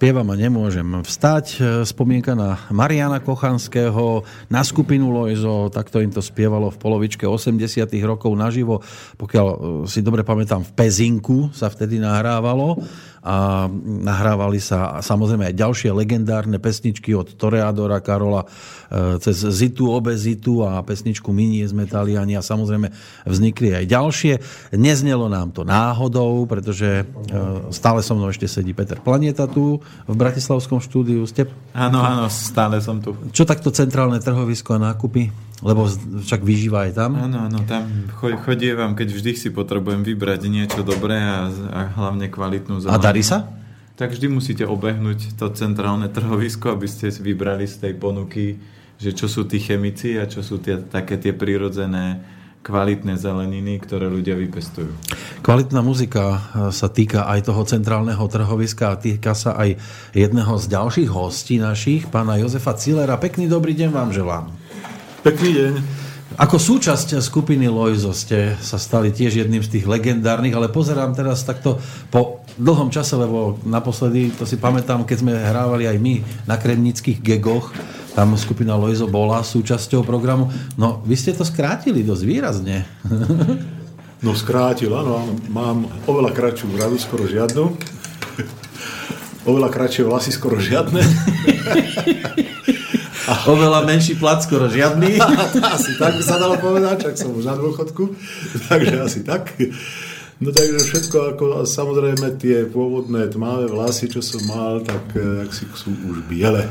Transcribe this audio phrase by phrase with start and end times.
[0.00, 1.46] spievam a nemôžem vstať.
[1.60, 7.84] E, spomienka na Mariana Kochanského, na skupinu Lojzo, takto im to spievalo v polovičke 80
[8.08, 8.80] rokov naživo.
[9.20, 12.80] Pokiaľ e, si dobre pamätám, v Pezinku sa vtedy nahrávalo
[13.20, 20.64] a nahrávali sa samozrejme aj ďalšie legendárne pesničky od Toreadora Karola e, cez Zitu, Obezitu
[20.64, 22.88] a pesničku Minie z Metaliani a samozrejme
[23.28, 24.32] vznikli aj ďalšie.
[24.80, 27.04] Neznelo nám to náhodou, pretože e,
[27.68, 31.20] stále so mnou ešte sedí Peter Planeta tu v Bratislavskom štúdiu.
[31.28, 31.44] Ste...
[31.76, 33.12] Áno, áno, stále som tu.
[33.36, 35.49] Čo takto centrálne trhovisko a nákupy?
[35.60, 35.84] Lebo
[36.24, 37.20] však vyžíva aj tam.
[37.20, 37.84] Áno, áno, tam
[38.16, 42.96] chodievam, keď vždy si potrebujem vybrať niečo dobré a, a hlavne kvalitnú zeleninu.
[42.96, 43.52] A darí sa?
[44.00, 48.56] Tak vždy musíte obehnúť to centrálne trhovisko, aby ste vybrali z tej ponuky,
[48.96, 52.24] že čo sú tí chemici a čo sú tie, také tie prírodzené
[52.60, 54.92] kvalitné zeleniny, ktoré ľudia vypestujú.
[55.40, 56.38] Kvalitná muzika e,
[56.72, 59.80] sa týka aj toho centrálneho trhoviska a týka sa aj
[60.12, 63.16] jedného z ďalších hostí našich, pána Jozefa Cilera.
[63.16, 64.59] Pekný dobrý deň vám želám.
[65.20, 65.74] Pekný deň.
[66.40, 71.44] Ako súčasť skupiny Lojzo ste sa stali tiež jedným z tých legendárnych, ale pozerám teraz
[71.44, 71.76] takto
[72.08, 76.14] po dlhom čase, lebo naposledy, to si pamätám, keď sme hrávali aj my
[76.48, 77.68] na kremnických gegoch,
[78.16, 80.48] tam skupina Lojzo bola súčasťou programu.
[80.80, 82.76] No, vy ste to skrátili dosť výrazne.
[84.20, 85.32] No skrátil, áno, áno.
[85.48, 87.72] Mám oveľa kratšiu bradu, skoro žiadnu.
[89.48, 91.00] Oveľa kratšie vlasy, skoro žiadne.
[93.52, 95.18] Oveľa menší plat, skoro žiadny.
[95.74, 98.14] asi tak by sa dalo povedať, čak som už na dôchodku.
[98.68, 99.54] Takže asi tak.
[100.40, 105.52] No takže všetko ako samozrejme tie pôvodné tmavé vlasy, čo som mal, tak eh, ak
[105.52, 106.64] si sú už biele.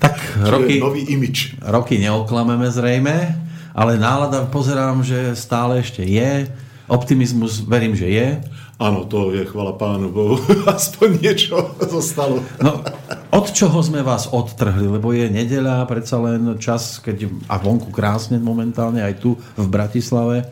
[0.00, 0.16] Tak
[0.48, 1.60] roky, nový imič.
[1.60, 3.36] Roky neoklameme zrejme,
[3.76, 6.48] ale nálada pozerám, že stále ešte je.
[6.88, 8.28] Optimizmus verím, že je.
[8.74, 10.34] Áno, to je, chvala pánu Bohu,
[10.66, 12.42] aspoň niečo zostalo.
[12.58, 12.82] No,
[13.30, 14.90] od čoho sme vás odtrhli?
[14.90, 20.50] Lebo je nedeľa, predsa len čas, keď a vonku krásne momentálne, aj tu v Bratislave.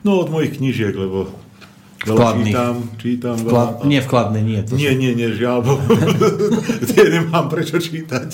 [0.00, 1.28] No, od mojich knížiek, lebo
[1.98, 2.54] Vkladný.
[2.54, 4.62] Čítam, čítam Vklad, Nie vkladné, nie.
[4.62, 5.66] To nie, nie, nie, žiaľ.
[6.86, 8.28] tie nemám prečo čítať.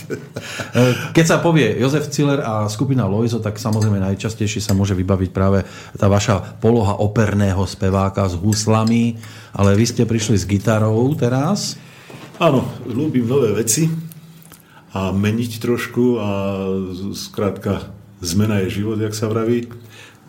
[1.17, 5.65] Keď sa povie Jozef Ciller a skupina Loizo, tak samozrejme najčastejšie sa môže vybaviť práve
[5.97, 9.17] tá vaša poloha operného speváka s huslami,
[9.57, 11.81] ale vy ste prišli s gitarou teraz.
[12.37, 13.89] Áno, ľúbim nové veci
[14.93, 16.31] a meniť trošku a
[17.17, 17.89] skrátka
[18.21, 19.84] zmena je život, jak sa vraví.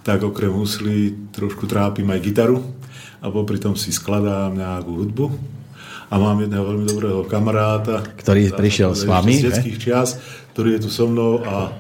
[0.05, 2.61] Tak okrem huslí trošku trápim aj gitaru
[3.25, 5.25] a popri tom si skladám nejakú hudbu.
[6.13, 10.21] A mám jedného veľmi dobrého kamaráta, ktorý prišiel s vami, z detských čias,
[10.53, 11.73] ktorý je tu so mnou a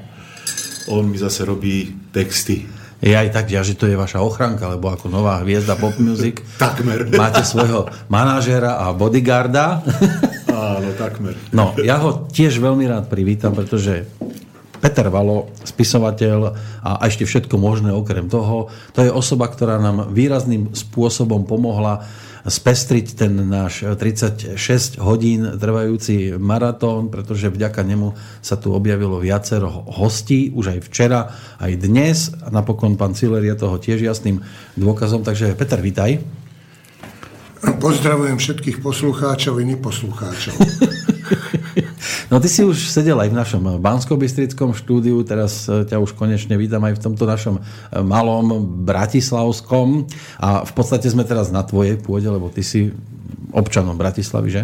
[0.89, 2.65] on mi zase robí texty.
[2.97, 7.05] Je aj tak, že to je vaša ochranka, lebo ako nová hviezda pop music takmer.
[7.13, 9.85] máte svojho manažéra a bodyguarda.
[10.49, 11.37] Áno, takmer.
[11.53, 14.09] No, ja ho tiež veľmi rád privítam, pretože
[14.85, 16.53] Peter Valo, spisovateľ
[16.85, 18.69] a ešte všetko možné okrem toho.
[18.93, 22.05] To je osoba, ktorá nám výrazným spôsobom pomohla
[22.45, 28.13] spestriť ten náš 36 hodín trvajúci maratón, pretože vďaka nemu
[28.45, 32.29] sa tu objavilo viacero hostí, už aj včera, aj dnes.
[32.45, 34.45] A napokon pán Ciller je toho tiež jasným
[34.77, 35.25] dôkazom.
[35.25, 36.21] Takže Peter, vitaj.
[37.81, 40.53] Pozdravujem všetkých poslucháčov i neposlucháčov.
[42.29, 44.17] No ty si už sedel aj v našom bansko
[44.75, 47.61] štúdiu, teraz e, ťa už konečne vítam aj v tomto našom e,
[48.01, 50.07] malom bratislavskom
[50.41, 52.91] a v podstate sme teraz na tvojej pôde, lebo ty si
[53.55, 54.63] občanom Bratislavy, že?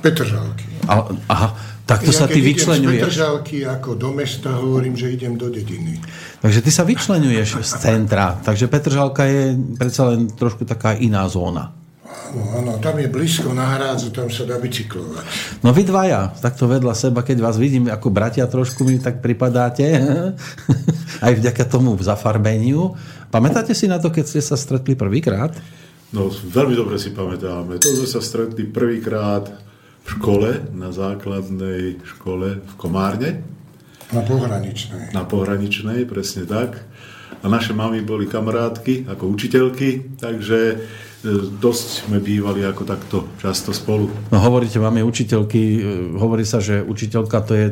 [0.00, 0.64] Petržalky.
[0.88, 1.48] A, aha,
[1.84, 2.96] tak to ja sa ty vyčlenuješ.
[2.96, 6.00] z Petržalky ako do mesta hovorím, že idem do dediny.
[6.40, 8.40] Takže ty sa vyčlenuješ z centra.
[8.40, 11.76] Takže Petržalka je predsa len trošku taká iná zóna.
[12.34, 15.24] No áno, tam je blízko na hrádzu, tam sa dá bicyklovať.
[15.62, 19.86] No vy dvaja, takto vedľa seba, keď vás vidím ako bratia trošku mi tak pripadáte,
[21.26, 22.98] aj vďaka tomu zafarbeniu.
[23.30, 25.54] Pamätáte si na to, keď ste sa stretli prvýkrát?
[26.14, 27.82] No, veľmi dobre si pamätáme.
[27.82, 29.50] To sme sa stretli prvýkrát
[30.04, 33.42] v škole, na základnej škole v Komárne.
[34.14, 35.10] Na pohraničnej.
[35.10, 36.82] Na pohraničnej, presne tak.
[37.42, 40.84] A naše mamy boli kamarátky ako učiteľky, takže
[41.60, 44.12] dosť sme bývali ako takto často spolu.
[44.28, 45.80] No hovoríte, máme učiteľky, e,
[46.20, 47.66] hovorí sa, že učiteľka to je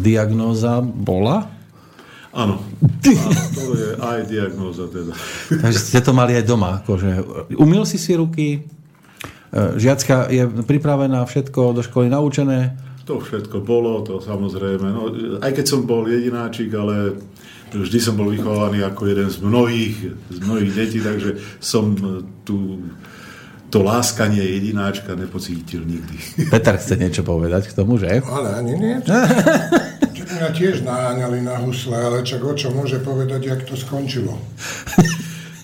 [0.00, 1.52] diagnóza bola?
[2.34, 2.64] Áno,
[3.04, 5.12] to je aj diagnóza teda.
[5.62, 6.82] Takže ste to mali aj doma.
[6.82, 7.22] Akože.
[7.60, 8.58] Umil si si ruky?
[8.58, 12.80] E, žiacka je pripravená, všetko do školy naučené?
[13.04, 14.88] To všetko bolo, to samozrejme.
[14.88, 15.12] No,
[15.44, 17.20] aj keď som bol jedináčik, ale
[17.74, 19.96] vždy som bol vychovaný ako jeden z mnohých,
[20.30, 21.98] z mnohých detí, takže som
[22.46, 22.86] tú,
[23.74, 26.14] to láskanie jedináčka nepocítil nikdy.
[26.54, 28.22] Peter chce niečo povedať k tomu, že?
[28.22, 28.94] Ale ani nie.
[30.34, 34.34] Mňa tiež naháňali na husle, ale čak o čo môže povedať, jak to skončilo.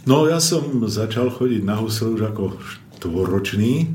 [0.06, 3.90] No ja som začal chodiť na husle už ako štvoročný.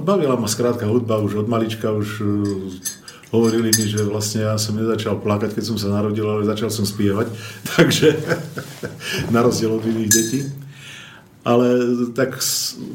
[0.00, 2.99] Bavila ma skrátka hudba už od malička, už uh,
[3.30, 6.82] hovorili mi, že vlastne ja som nezačal plakať, keď som sa narodil, ale začal som
[6.82, 7.30] spievať,
[7.78, 8.18] takže
[9.30, 10.40] na rozdiel od iných detí.
[11.40, 11.72] Ale
[12.12, 12.36] tak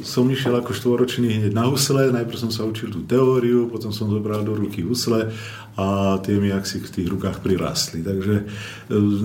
[0.05, 4.05] som išiel ako štvoročný hneď na husle, najprv som sa učil tú teóriu, potom som
[4.05, 5.33] zobral do ruky husle
[5.73, 8.05] a tie mi si v tých rukách prirástli.
[8.05, 8.45] Takže e,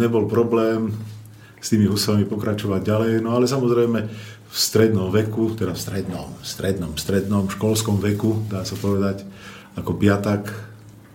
[0.00, 0.96] nebol problém
[1.60, 3.98] s tými huslami pokračovať ďalej, no ale samozrejme
[4.50, 9.28] v strednom veku, teda v strednom, strednom, strednom školskom veku, dá sa povedať,
[9.76, 10.69] ako piatak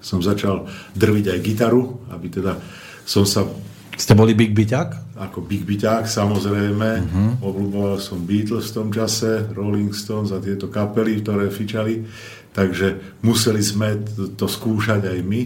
[0.05, 2.61] som začal drviť aj gitaru, aby teda
[3.01, 3.49] som sa
[3.95, 5.15] ste boli Big Byťák?
[5.23, 6.89] Ako Big Byťák, samozrejme.
[6.99, 7.47] Uh-huh.
[7.47, 12.03] Obľúboval som Beatles v tom čase, Rolling Stones a tieto kapely, ktoré fičali.
[12.51, 14.03] Takže museli sme
[14.35, 15.41] to skúšať aj my,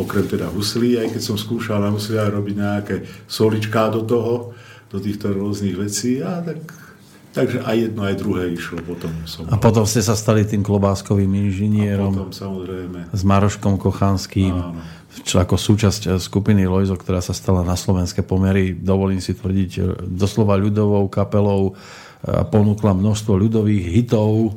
[0.00, 2.96] okrem teda huslí, aj keď som skúšal na huslí aj robiť nejaké
[3.28, 4.56] soličká do toho,
[4.88, 6.24] do týchto rôznych vecí.
[6.24, 6.60] A tak
[7.30, 9.14] Takže aj jedno, aj druhé išlo potom.
[9.22, 12.10] Som a potom ste sa stali tým klobáskovým inžinierom.
[12.10, 12.98] A potom samozrejme.
[13.14, 14.50] S Maroškom Kochanským.
[14.50, 19.34] Áno čo ako súčasť eh, skupiny Lojzo, ktorá sa stala na slovenské pomery, dovolím si
[19.34, 21.74] tvrdiť, eh, doslova ľudovou kapelou
[22.20, 24.52] a ponúkla množstvo ľudových hitov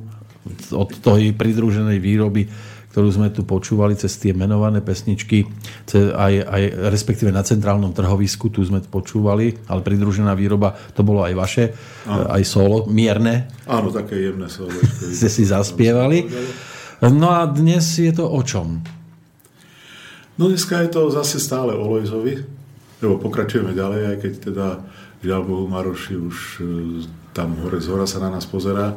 [0.76, 2.52] od tej pridruženej výroby,
[2.94, 5.50] ktorú sme tu počúvali cez tie menované pesničky,
[5.98, 6.64] aj, aj
[6.94, 11.66] respektíve na centrálnom trhovisku, tu sme počúvali, ale pridružená výroba, to bolo aj vaše,
[12.06, 12.30] Áno.
[12.30, 13.50] aj solo, mierne.
[13.66, 14.70] Áno, také jemné solo.
[15.18, 16.30] Ste si zaspievali.
[17.02, 18.86] No a dnes je to o čom?
[20.38, 22.46] No dneska je to zase stále o Lojzovi,
[23.02, 24.68] lebo pokračujeme ďalej, aj keď teda
[25.26, 26.64] žiaľ Bohu Maroši už e,
[27.34, 28.94] tam hore z hora sa na nás pozerá.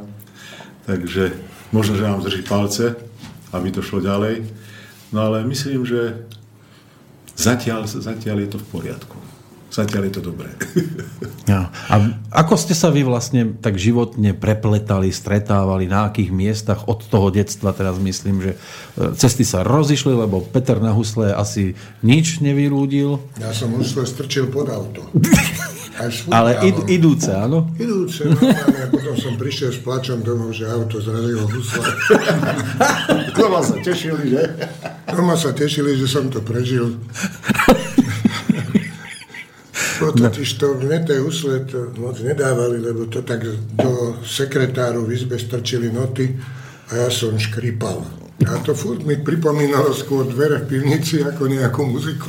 [0.84, 1.32] Takže
[1.72, 3.05] možno, že nám drží palce,
[3.52, 4.46] aby to šlo ďalej.
[5.14, 6.26] No ale myslím, že
[7.38, 9.16] zatiaľ, zatiaľ je to v poriadku.
[9.70, 10.50] Zatiaľ je to dobré.
[11.46, 11.70] Ja.
[11.86, 17.30] A ako ste sa vy vlastne tak životne prepletali, stretávali, na akých miestach od toho
[17.30, 18.52] detstva, teraz myslím, že
[18.98, 23.22] e, cesty sa rozišli, lebo Peter na husle asi nič nevyrúdil.
[23.38, 25.06] Ja som husle strčil pod auto.
[26.28, 27.72] Ale id, idúce, áno?
[27.80, 31.88] Idúce, no, a potom som prišiel s plačom domov, že auto zrazilo husle.
[33.38, 34.42] Doma sa tešili, že?
[35.08, 37.00] Doma sa tešili, že som to prežil.
[39.96, 43.40] No totiž to mne tej úsle to moc nedávali, lebo to tak
[43.72, 46.36] do sekretáru v izbe strčili noty
[46.92, 48.04] a ja som škripal.
[48.44, 52.28] A to furt mi pripomínalo skôr dvere v pivnici ako nejakú muziku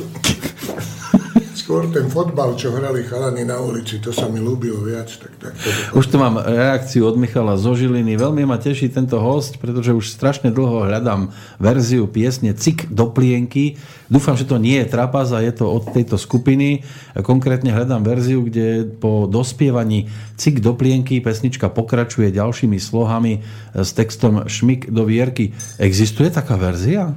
[1.68, 5.12] skôr ten fotbal, čo hrali chalani na ulici, to sa mi ľúbilo viac.
[5.12, 8.16] Tak, tak to už tu mám reakciu od Michala zo Žiliny.
[8.16, 11.28] Veľmi ma teší tento host, pretože už strašne dlho hľadám
[11.60, 13.76] verziu piesne Cik do plienky.
[14.08, 16.88] Dúfam, že to nie je trapas a je to od tejto skupiny.
[17.20, 20.08] Konkrétne hľadám verziu, kde po dospievaní
[20.40, 23.44] Cik do plienky pesnička pokračuje ďalšími slohami
[23.76, 25.52] s textom Šmik do vierky.
[25.76, 27.12] Existuje taká verzia?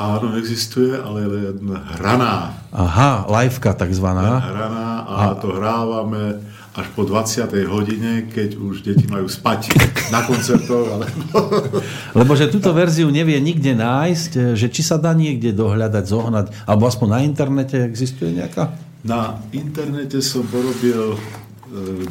[0.00, 1.60] Áno, existuje, ale je
[2.00, 2.56] hraná.
[2.72, 4.40] Aha, liveka takzvaná.
[4.40, 6.40] Hraná a, a to hrávame
[6.72, 7.44] až po 20.
[7.68, 9.76] hodine, keď už deti majú spať
[10.08, 10.88] na koncertoch.
[10.88, 11.36] Alebo...
[12.24, 16.88] Lebo že túto verziu nevie nikde nájsť, že či sa dá niekde dohľadať, zohnať, alebo
[16.88, 18.72] aspoň na internete existuje nejaká?
[19.04, 21.18] Na internete som porobil e,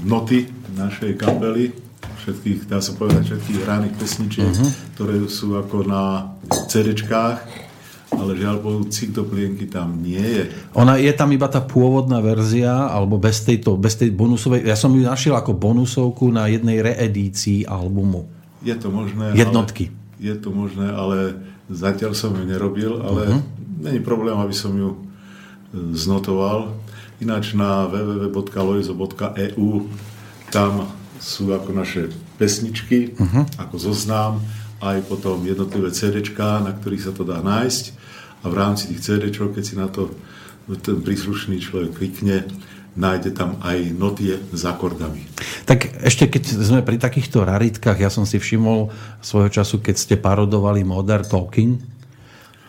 [0.05, 0.45] noty
[0.77, 1.73] našej kapely,
[2.21, 4.71] všetkých, dá sa povedať, všetkých hraných pesničiek, uh-huh.
[4.93, 6.35] ktoré sú ako na
[6.69, 7.68] CD-čkách
[8.09, 10.49] ale žiaľ Bohu, cik do plienky tam nie je.
[10.73, 14.89] Ona je tam iba tá pôvodná verzia, alebo bez, tejto, bez tej bonusovej, ja som
[14.97, 18.25] ju našiel ako bonusovku na jednej reedícii albumu.
[18.65, 19.37] Je to možné.
[19.37, 19.93] Jednotky.
[19.93, 21.39] Ale, je to možné, ale
[21.69, 23.41] zatiaľ som ju nerobil, ale uh-huh.
[23.79, 24.97] není problém, aby som ju e,
[25.95, 26.75] znotoval.
[27.23, 29.69] Ináč na www.loizo.eu
[30.49, 30.71] tam
[31.21, 33.45] sú ako naše pesničky, uh-huh.
[33.59, 34.43] ako zoznám,
[34.79, 37.98] aj potom jednotlivé CD, na ktorých sa to dá nájsť
[38.39, 40.13] a v rámci tých CD, keď si na to
[40.85, 42.45] ten príslušný človek klikne,
[42.93, 45.25] nájde tam aj noty s akordami.
[45.65, 48.91] Tak ešte keď sme pri takýchto raritkách, ja som si všimol
[49.23, 51.79] svojho času, keď ste parodovali Modern Talking,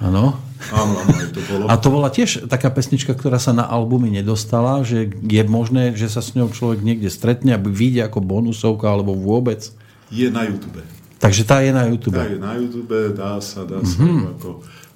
[0.00, 0.32] Áno.
[0.72, 1.64] Áno, áno, to bolo.
[1.68, 6.08] A to bola tiež taká pesnička, ktorá sa na albumy nedostala, že je možné, že
[6.08, 9.72] sa s ňou človek niekde stretne, aby vidie ako bonusovka alebo vôbec?
[10.08, 10.80] Je na YouTube.
[11.20, 12.16] Takže tá je na YouTube.
[12.16, 14.40] Tá je na YouTube, dá sa, dá sa, mm-hmm.
[14.40, 14.48] ako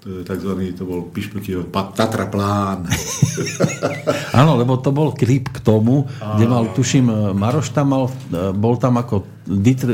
[0.04, 2.84] takzvaný, to bol Pišpekyho Tatra plán.
[4.40, 6.36] Áno, lebo to bol klip k tomu, Áno.
[6.36, 8.04] kde mal, tuším, Maroš tam mal,
[8.52, 9.92] bol tam ako Ditr,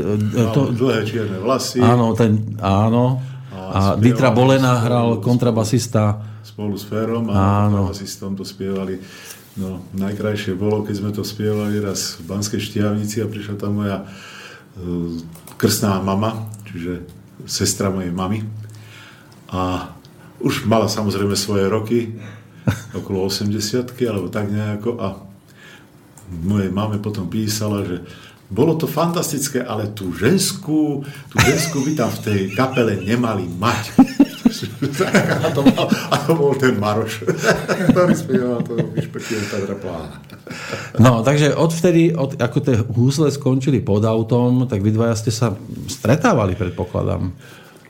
[0.55, 1.83] to, dlhé čierne vlasy.
[1.83, 3.19] Áno, ten, áno.
[3.51, 6.23] A, a Ditra Bolena hral kontrabasista.
[6.43, 8.95] Spolu s Ferom a kontrabasistom to spievali.
[9.59, 14.07] No, najkrajšie bolo, keď sme to spievali raz v Banskej Štiavnici a prišla tam moja
[15.59, 17.03] krstná mama, čiže
[17.43, 18.47] sestra mojej mamy.
[19.51, 19.91] A
[20.41, 21.99] už mala samozrejme svoje roky,
[22.97, 25.07] okolo 80 alebo tak nejako a
[26.31, 28.05] mojej mame potom písala, že
[28.51, 33.95] bolo to fantastické, ale tú ženskú, tú ženskú by tam v tej kapele nemali mať.
[35.47, 37.23] a, to mal, a to bol ten Maroš,
[37.95, 40.19] ktorý spieval to vyšpekuje Petra Plána.
[40.99, 45.55] No, takže odvtedy, od, ako tie húsle skončili pod autom, tak vy dvaja ste sa
[45.87, 47.31] stretávali, predpokladám.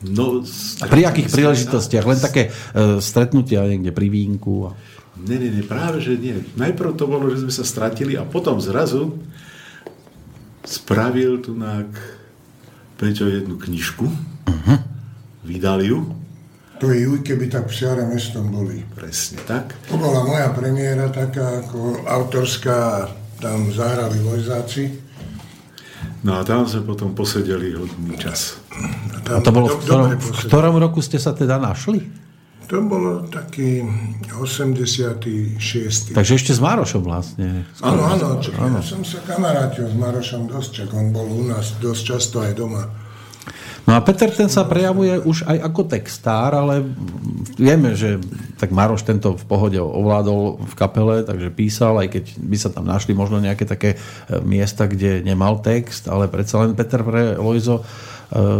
[0.01, 0.41] No,
[0.81, 2.05] a pri akých príležitostiach?
[2.09, 4.65] Len také uh, stretnutia niekde pri vínku?
[4.65, 4.69] A...
[5.21, 6.41] Nie, nie, nie, práve že nie.
[6.57, 9.13] Najprv to bolo, že sme sa stratili a potom zrazu
[10.65, 11.85] spravil tu na
[13.01, 14.05] Peťo jednu knižku,
[14.45, 14.77] uh-huh.
[15.41, 16.05] vydal ju.
[16.77, 18.81] To je ju, keby tak psiare mestom boli.
[18.93, 19.77] Presne tak.
[19.89, 23.09] To bola moja premiéra taká ako autorská,
[23.41, 25.10] tam zahrali vojzáci.
[26.21, 28.61] No a tam sme potom posedeli hodný čas.
[29.25, 32.05] A, a to bolo v ktorom, v ktorom roku ste sa teda našli?
[32.69, 33.83] To bolo taký
[34.31, 35.59] 86.
[36.15, 37.67] Takže ešte s Marošom vlastne.
[37.83, 42.01] Áno, áno, ja som sa kamarátil s Marošom dosť, čak on bol u nás dosť
[42.15, 42.87] často aj doma.
[43.89, 46.85] No a Peter ten sa prejavuje už aj ako textár, ale
[47.57, 48.21] vieme, že
[48.61, 52.85] tak Maroš tento v pohode ovládol v kapele, takže písal, aj keď by sa tam
[52.85, 57.81] našli možno nejaké také e, miesta, kde nemal text, ale predsa len Peter pre Lojzo
[57.81, 57.83] e,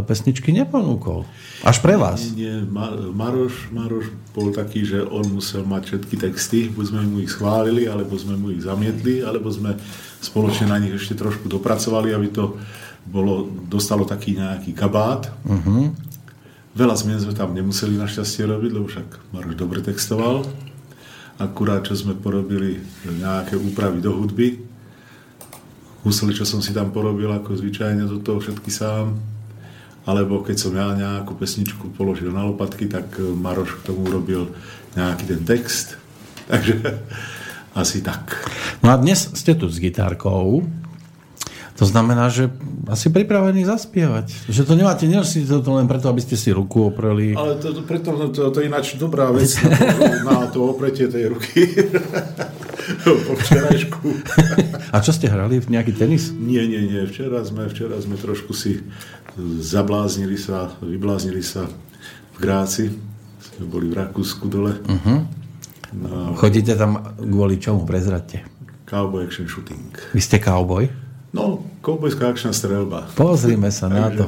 [0.01, 1.21] pesničky neponúkol.
[1.61, 2.33] Až pre vás.
[2.33, 2.73] Nie, nie.
[3.13, 7.85] Maroš, Maroš bol taký, že on musel mať všetky texty, buď sme mu ich schválili,
[7.85, 9.77] alebo sme mu ich zamietli, alebo sme
[10.17, 12.57] spoločne na nich ešte trošku dopracovali, aby to
[13.05, 15.29] bolo, dostalo taký nejaký kabát.
[15.43, 15.91] Uh-huh.
[16.72, 20.48] Veľa zmien sme tam nemuseli našťastie robiť, lebo však Maroš dobre textoval.
[21.41, 24.62] Akurát, čo sme porobili nejaké úpravy do hudby.
[26.05, 29.20] Husli, čo som si tam porobil, ako zvyčajne do toho všetky sám.
[30.01, 34.50] Alebo keď som ja nejakú pesničku položil na lopatky, tak Maroš k tomu urobil
[34.98, 36.00] nejaký ten text.
[36.51, 36.77] Takže
[37.75, 38.48] asi tak.
[38.81, 40.65] No a dnes ste tu s gitárkou.
[41.81, 42.53] To znamená, že
[42.85, 44.45] asi pripravený zaspievať.
[44.45, 47.33] Že to nemáte, nenosíte to len preto, aby ste si ruku opreli.
[47.33, 49.50] Ale to, to, preto, to, to, to je ináč dobrá vec
[50.21, 51.65] na, na to opretie tej ruky.
[53.25, 54.07] po včerajšku.
[54.93, 55.57] A čo ste hrali?
[55.57, 56.29] Nejaký tenis?
[56.29, 57.01] Nie, nie, nie.
[57.09, 58.85] Včera sme, včera sme trošku si
[59.41, 62.93] zabláznili sa, vybláznili sa v Gráci.
[63.41, 64.77] Sme boli v Rakúsku dole.
[64.85, 65.25] Uh-huh.
[65.97, 67.89] No, Chodíte tam kvôli čomu?
[67.89, 68.45] Prezradte.
[68.85, 69.97] Cowboy action shooting.
[70.13, 70.85] Vy ste cowboy?
[71.31, 73.07] No, koubojská akčná strelba.
[73.15, 74.27] Pozrime sa na to.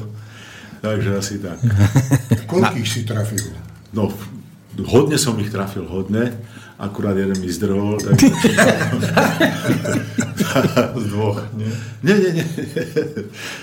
[0.84, 1.60] Takže asi tak.
[2.52, 3.56] Koľkých si trafil?
[3.96, 4.12] No,
[4.88, 6.36] hodne som ich trafil, hodne.
[6.80, 8.00] Akurát jeden mi zdrhol.
[8.04, 8.28] Takže...
[11.04, 11.72] z dvoch, nie?
[12.04, 12.46] Nie, nie, nie.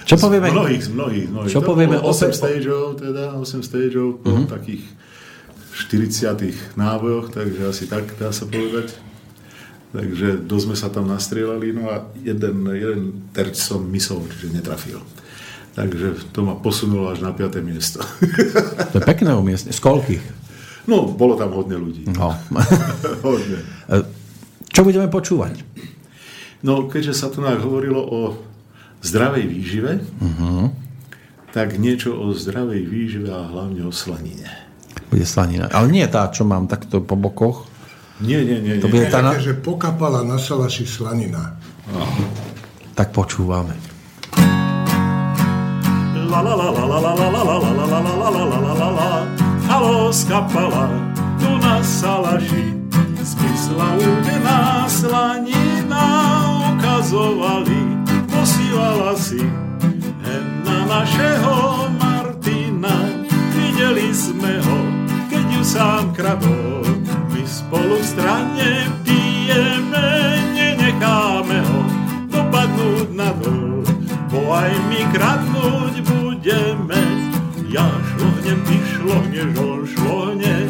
[0.08, 0.48] Čo povieme?
[0.48, 1.26] Z mnohých, z mnohých.
[1.28, 1.52] mnohých.
[1.52, 1.96] Čo to povieme?
[2.00, 4.46] 8 stageov, teda 8 stageov, uh-huh.
[4.48, 4.84] takých
[5.90, 9.09] 40 nábojoch, takže asi tak dá sa povedať.
[9.90, 13.00] Takže dosť sme sa tam nastrieľali, no a jeden, jeden
[13.34, 15.02] terč som mysol, čiže netrafil.
[15.74, 17.58] Takže to ma posunulo až na 5.
[17.62, 17.98] miesto.
[18.94, 19.74] To je pekné umiestnenie.
[19.74, 20.24] Z koľkých?
[20.86, 22.06] No, bolo tam hodne ľudí.
[22.14, 22.34] No.
[23.26, 23.58] hodne.
[24.70, 25.62] Čo budeme počúvať?
[26.62, 28.20] No, keďže sa tu hovorilo o
[29.02, 30.70] zdravej výžive, uh-huh.
[31.50, 34.46] tak niečo o zdravej výžive a hlavne o slanine.
[35.10, 35.66] Bude slanina.
[35.72, 37.66] Ale nie tá, čo mám takto po bokoch,
[38.20, 38.74] nie, nie, nie.
[38.80, 39.40] To bude tá na...
[39.40, 41.56] že pokapala na salaši slanina.
[41.88, 42.24] Aha.
[42.92, 43.72] Tak počúvame.
[46.30, 48.58] La la la la la la la la la la la la la la la
[48.60, 49.10] la la la
[49.66, 50.86] Halo skapala
[51.42, 52.70] tu na salaši
[53.18, 56.06] Zmysla údená slanina
[56.70, 57.82] ukazovali
[58.30, 59.42] Posílala si
[60.22, 63.10] hen na našeho Martina
[63.50, 64.78] Videli sme ho,
[65.34, 66.99] keď ju sám kradol
[67.70, 70.10] spolu v strane pijeme,
[70.58, 71.86] nenecháme ho
[72.26, 73.86] dopadnúť na dol,
[74.26, 76.98] bo aj my kradnúť budeme.
[77.70, 80.66] Ja šlohnem, ty šlohneš, on šlohne,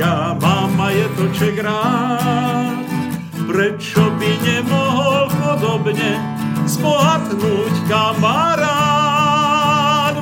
[0.00, 2.88] ja mám majetoček rád.
[3.44, 6.16] Prečo by nemohol podobne
[6.64, 8.80] zbohatnúť kamarát?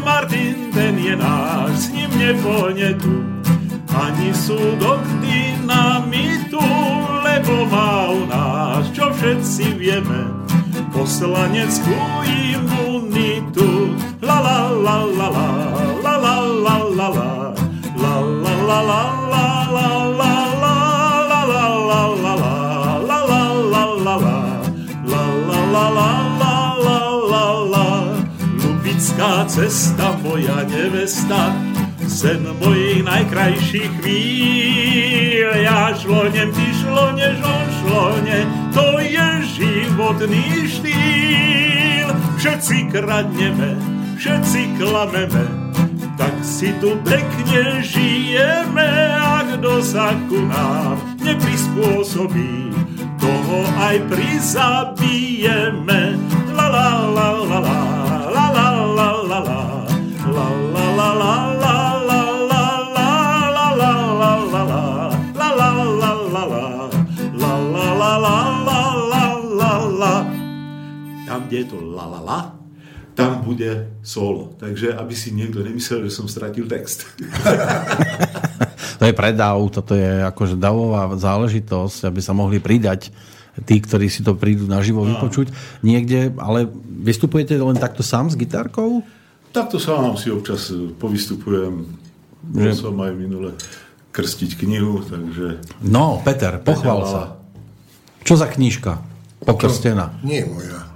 [0.02, 0.75] Martin
[1.14, 3.38] náš s ním nepohne tu
[3.99, 6.62] ani súdok dynamitu,
[7.26, 10.31] lebo má u nás, čo všetci vieme,
[10.95, 13.99] poslaneckú imunitu.
[14.23, 15.55] La la la la la,
[15.99, 17.31] la la la la la,
[17.99, 18.78] la la
[25.69, 26.99] la la la
[27.33, 27.88] la la.
[28.59, 31.52] Lubická cesta, moja nevesta,
[32.09, 35.61] sen mojich najkrajších chvíľ.
[35.61, 39.29] Ja šlonem, ty šloneš, on šlone, to je
[39.61, 42.09] životný štýl.
[42.41, 43.77] Všetci kradneme,
[44.17, 45.45] všetci klameme,
[46.17, 48.88] tak si tu pekne žijeme
[49.21, 52.73] a kto sa ku nám neprispôsobí,
[53.21, 56.17] toho aj prizabijeme.
[56.57, 58.08] La la la, la la
[71.49, 72.40] Tam, kde je to la la la,
[73.17, 74.52] tam bude solo.
[74.61, 77.09] Takže aby si niekto nemyslel, že som stratil text.
[78.99, 83.14] To je predav, toto je akože davová záležitosť, aby sa mohli pridať
[83.62, 85.55] tí, ktorí si to prídu naživo vypočuť.
[85.87, 89.07] Niekde, ale vystupujete len takto sám s gitárkou?
[89.55, 91.95] Takto sám si občas povystupujem.
[92.43, 93.55] Bol Že- som aj minule
[94.11, 95.62] krstiť knihu, takže...
[95.87, 97.23] No, Peter, pochval sa.
[98.26, 98.99] Čo za knižka?
[99.47, 100.19] Pokrstená.
[100.26, 100.88] Nie moja.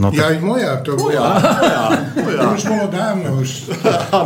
[0.00, 1.36] No Ja tak, aj moja, to bola.
[2.16, 3.68] To už bolo dávno, už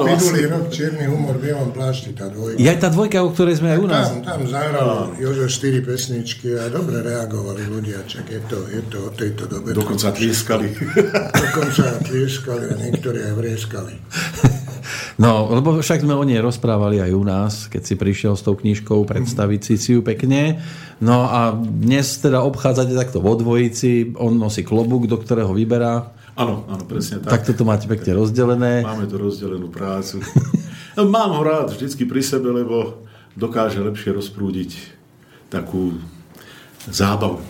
[0.06, 2.62] minulý rok Čierny humor v bielom plášti, tá dvojka.
[2.62, 4.06] je aj tá dvojka, o ktorej sme aj u nás.
[4.06, 8.98] Tam, tam zahral Jožo štyri pesničky a dobre reagovali ľudia, čak je to, je to
[9.02, 9.74] o tejto dobe.
[9.74, 10.70] Dokonca tlieskali.
[11.34, 13.94] Dokonca tlieskali a niektorí aj vrieskali.
[15.14, 18.58] No, lebo však sme o nej rozprávali aj u nás, keď si prišiel s tou
[18.58, 20.58] knižkou predstaviť si si ju pekne.
[20.98, 26.10] No a dnes teda obchádzate takto vo dvojici, on nosí klobúk, do ktorého vyberá.
[26.34, 27.30] Áno, áno, presne tak.
[27.30, 28.82] Takto to máte pekne rozdelené.
[28.82, 30.18] Máme tu rozdelenú prácu.
[30.94, 33.02] No, Mám ho rád vždycky pri sebe, lebo
[33.34, 34.78] dokáže lepšie rozprúdiť
[35.50, 35.98] takú
[36.86, 37.42] zábavu.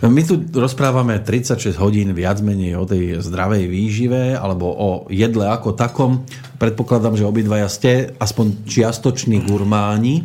[0.00, 5.76] My tu rozprávame 36 hodín viac menej o tej zdravej výžive alebo o jedle ako
[5.76, 6.24] takom.
[6.56, 10.24] Predpokladám, že obidvaja ste aspoň čiastoční gurmáni.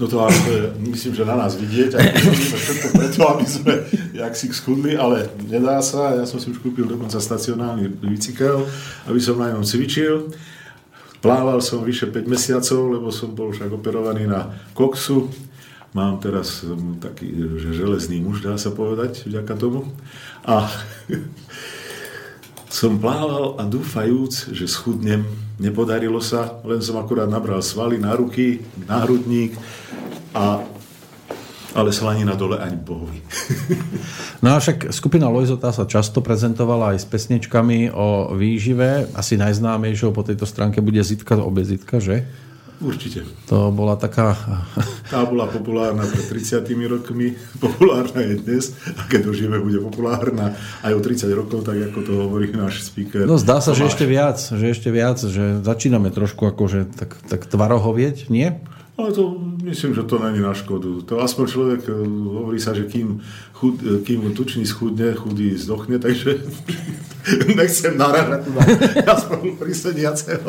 [0.00, 1.92] No to je, myslím, že na nás vidieť.
[1.92, 2.00] A
[2.56, 3.72] všetko preto, aby sme
[4.16, 6.16] jak si schudli, ale nedá sa.
[6.16, 8.64] Ja som si už kúpil dokonca stacionálny bicykel,
[9.04, 10.32] aby som na ňom cvičil.
[11.20, 15.28] Plával som vyše 5 mesiacov, lebo som bol však operovaný na koksu.
[15.90, 17.26] Mám teraz um, taký
[17.58, 19.90] že železný muž, dá sa povedať, vďaka tomu.
[20.46, 20.70] A
[22.70, 25.26] som plával a dúfajúc, že schudnem,
[25.58, 29.58] nepodarilo sa, len som akurát nabral svaly na ruky, na hrudník,
[30.30, 30.62] a,
[31.74, 33.20] ale slanina dole ani bohovi.
[34.40, 39.12] No a však skupina Lojzota sa často prezentovala aj s pesničkami o výžive.
[39.12, 42.24] Asi najznámejšou po tejto stránke bude Zitka obezitka, že?
[42.80, 43.28] Určite.
[43.52, 44.32] To bola taká...
[45.12, 50.96] Tá bola populárna pred 30 rokmi, populárna je dnes a keď dožijeme, bude populárna aj
[50.96, 53.28] o 30 rokov, tak ako to hovorí náš speaker.
[53.28, 53.92] No zdá sa, že Tomáš.
[53.92, 58.56] ešte viac, že ešte viac, že začíname trošku akože tak, tak tvarohovieť, nie?
[59.00, 61.00] Ale to myslím, že to není na škodu.
[61.08, 63.24] To aspoň človek, e, hovorí sa, že kým,
[63.56, 66.44] chud, e, kým tučný schudne, chudý zdochne, takže
[67.58, 68.62] nechcem narážať na
[69.16, 70.48] aspoň pri sediaceho.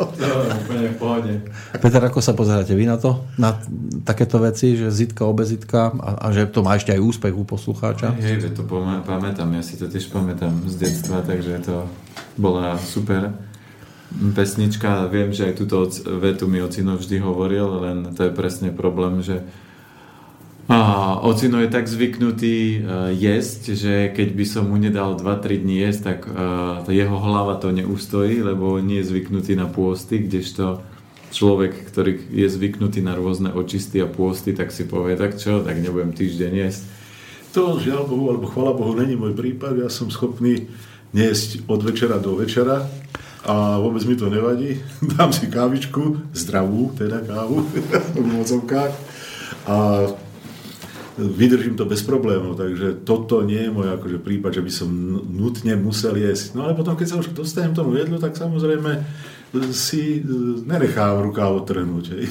[0.67, 1.33] úplne v pohode.
[1.79, 3.23] Peter, ako sa pozeráte vy na to?
[3.39, 3.55] Na
[4.03, 8.15] takéto veci, že zitka, obezitka a, a že to má ešte aj úspech u poslucháča?
[8.19, 11.87] Hej, to pamä- pamätám, ja si to tiež pamätám z detstva, takže to
[12.35, 13.50] bola super
[14.11, 15.07] pesnička.
[15.07, 15.87] Viem, že aj túto
[16.19, 19.43] vetu mi ocino vždy hovoril, len to je presne problém, že
[20.71, 25.83] a ocino je tak zvyknutý uh, jesť, že keď by som mu nedal 2-3 dní
[25.83, 30.79] jesť, tak uh, jeho hlava to neustojí, lebo nie je zvyknutý na pôsty, kdežto
[31.35, 35.75] človek, ktorý je zvyknutý na rôzne očisty a pôsty, tak si povie, tak čo, tak
[35.75, 36.81] nebudem týždeň jesť.
[37.51, 39.75] To žiaľ Bohu, alebo chvala Bohu, není môj prípad.
[39.75, 40.71] Ja som schopný
[41.11, 42.87] niesť od večera do večera
[43.45, 44.81] a vôbec mi to nevadí.
[45.17, 47.65] Dám si kávičku, zdravú, teda kávu
[48.21, 48.93] v mocovkách
[49.65, 49.77] a
[51.17, 54.89] vydržím to bez problémov, takže toto nie je môj akože prípad, že by som
[55.27, 56.55] nutne musel jesť.
[56.57, 59.03] No ale potom, keď sa už dostanem tomu jedlu, tak samozrejme
[59.75, 60.25] si e,
[60.63, 62.05] nenechám rukáv odtrhnúť.
[62.15, 62.25] hej.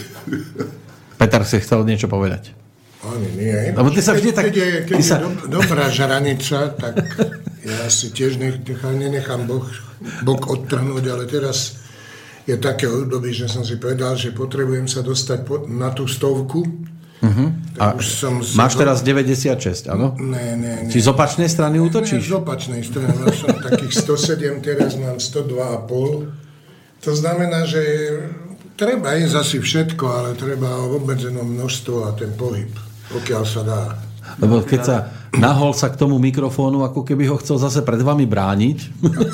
[1.20, 2.59] Peter si chcel niečo povedať.
[3.00, 3.72] Ani nie.
[3.72, 6.94] Lebo ty sa vždy keď, tak- Keď je, keď je sa- dob- dobrá žaranica, tak
[7.64, 9.64] ja si tiež nech, nechám, nenechám bok,
[10.20, 11.80] bok odtrhnúť, ale teraz
[12.44, 16.60] je také obdobie, že som si povedal, že potrebujem sa dostať pod, na tú stovku.
[17.20, 17.52] Uh-huh.
[17.76, 20.16] A som máš teraz 96, áno?
[20.16, 20.88] Ne, ne, ne.
[20.88, 22.24] Či z opačnej strany útočíš?
[22.24, 23.12] Ne, z opačnej strany.
[23.12, 26.32] Mal som takých 107, teraz mám 102,5.
[27.00, 27.80] To znamená, že
[28.72, 32.72] treba ísť asi všetko, ale treba obmedzené množstvo a ten pohyb,
[33.10, 33.80] pokiaľ sa dá.
[34.38, 34.96] Lebo keď sa
[35.34, 38.78] nahol sa k tomu mikrofónu, ako keby ho chcel zase pred vami brániť.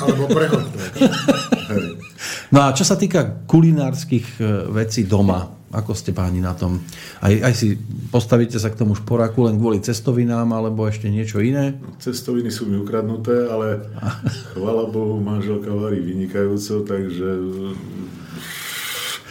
[0.01, 0.91] Alebo prehodnúť.
[2.47, 6.79] No a čo sa týka kulinárskych e, vecí doma, ako ste páni na tom?
[7.19, 7.75] Aj, aj si
[8.07, 11.75] postavíte sa k tomu šporáku len kvôli cestovinám, alebo ešte niečo iné?
[11.99, 13.83] Cestoviny sú mi ukradnuté, ale
[14.55, 17.27] chvala Bohu, manželka varí vynikajúco, takže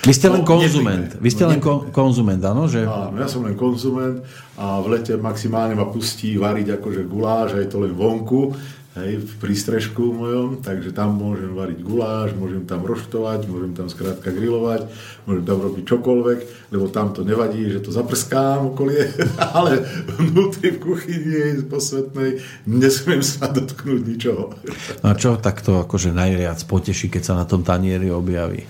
[0.06, 1.10] vy ste len no, konzument.
[1.18, 1.58] Vy ste len
[1.90, 2.70] konzument, áno?
[2.70, 2.86] Že...
[2.86, 4.22] Áno, ja som len konzument
[4.54, 8.54] a v lete maximálne ma pustí variť akože guláš, aj to len vonku,
[8.96, 14.32] hej, v prístrežku mojom, takže tam môžem variť guláš, môžem tam roštovať, môžem tam skrátka
[14.32, 14.88] grilovať,
[15.28, 16.38] môžem tam robiť čokoľvek,
[16.72, 19.12] lebo tam to nevadí, že to zaprskám okolie,
[19.56, 19.84] ale
[20.16, 24.56] vnútri v kuchyni posvetnej nesmiem sa dotknúť ničoho.
[25.04, 28.64] No a čo takto akože najviac poteší, keď sa na tom tanieri objaví?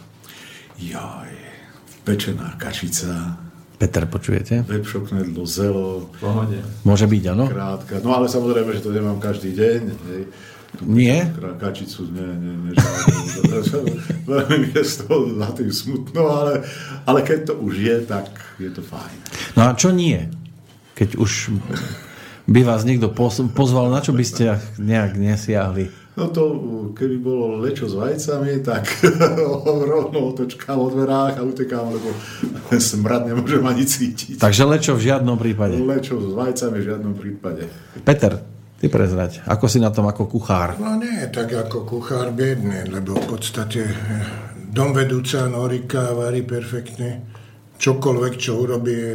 [0.76, 1.25] Jaj,
[2.06, 3.34] pečená kačica.
[3.76, 4.64] Peter, počujete?
[4.64, 6.08] Vepšo knedlo, zelo.
[6.16, 6.62] Pohode.
[6.86, 7.44] Môže byť, áno?
[7.50, 8.00] Krátka.
[8.00, 9.80] No ale samozrejme, že to nemám každý deň.
[9.90, 10.22] Hej.
[10.86, 11.28] Nie?
[11.60, 12.72] Kačicu, nie, nie, nie.
[14.24, 16.64] Veľmi mi je z toho za tým smutno, ale,
[17.04, 18.28] ale keď to už je, tak
[18.62, 19.18] je to fajn.
[19.58, 20.28] No a čo nie?
[20.96, 21.52] Keď už
[22.48, 23.12] by vás niekto
[23.52, 26.05] pozval, na čo by ste nejak nesiahli?
[26.16, 26.42] No to,
[26.96, 28.88] keby bolo lečo s vajcami, tak
[29.92, 32.08] rovno otočkám o dverách a utekám, lebo
[32.80, 34.40] smrad nemôžem ani cítiť.
[34.40, 35.76] Takže lečo v žiadnom prípade?
[35.76, 37.68] Lečo s vajcami v žiadnom prípade.
[38.00, 38.40] Peter,
[38.80, 40.80] ty prezrať, ako si na tom ako kuchár?
[40.80, 43.94] No nie, tak ako kuchár biedne, lebo v podstate eh,
[44.72, 47.28] dom vedúca Norika varí perfektne.
[47.76, 49.14] Čokoľvek, čo urobí, je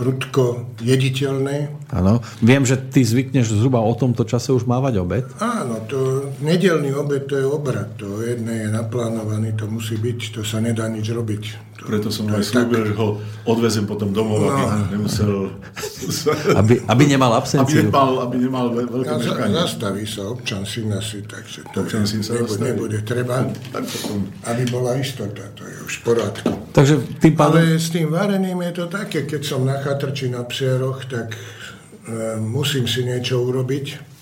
[0.00, 1.68] prudko jediteľné.
[1.92, 2.24] Áno.
[2.40, 5.28] Viem, že ty zvykneš zhruba o tomto čase už mávať obed.
[5.44, 8.00] Áno, to nedelný obed to je obrad.
[8.00, 11.69] To jedné je naplánovaný, to musí byť, to sa nedá nič robiť.
[11.80, 13.16] Preto som aj slúbil, že ho
[13.48, 14.52] odvezem potom domov, no.
[14.52, 15.48] aby nemusel...
[16.60, 17.88] aby, aby nemal absenciu.
[17.88, 19.54] Aby nemal, aby nemal veľké ja, meškanie.
[19.56, 23.48] Zastaví sa občan syn asi, takže to občan syn sa nebude, nebude treba,
[24.44, 26.52] aby bola istota, to je už v porádku.
[26.76, 27.64] Takže tým pádom...
[27.64, 32.36] Ale s tým vareným je to také, keď som na chatrči na psieroch, tak e,
[32.36, 34.12] musím si niečo urobiť.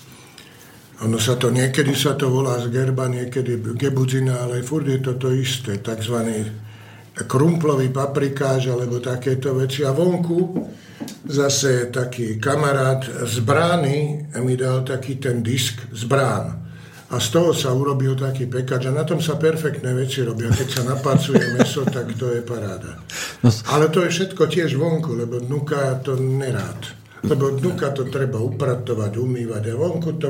[1.03, 5.19] Ono sa to, niekedy sa to volá z gerba, niekedy gebudzina, ale furt je to
[5.19, 6.68] to isté, takzvaný
[7.27, 9.83] krumplový paprikáž alebo takéto veci.
[9.83, 10.67] A vonku
[11.27, 16.69] zase taký kamarát z brány mi dal taký ten disk z brán.
[17.09, 20.53] A z toho sa urobil taký pekač a na tom sa perfektné veci robia.
[20.53, 23.01] Keď sa napácuje meso, tak to je paráda.
[23.41, 26.77] No Ale to je všetko tiež vonku, lebo dnuka to nerád.
[27.25, 30.29] Lebo dnuka to treba upratovať, umývať a vonku to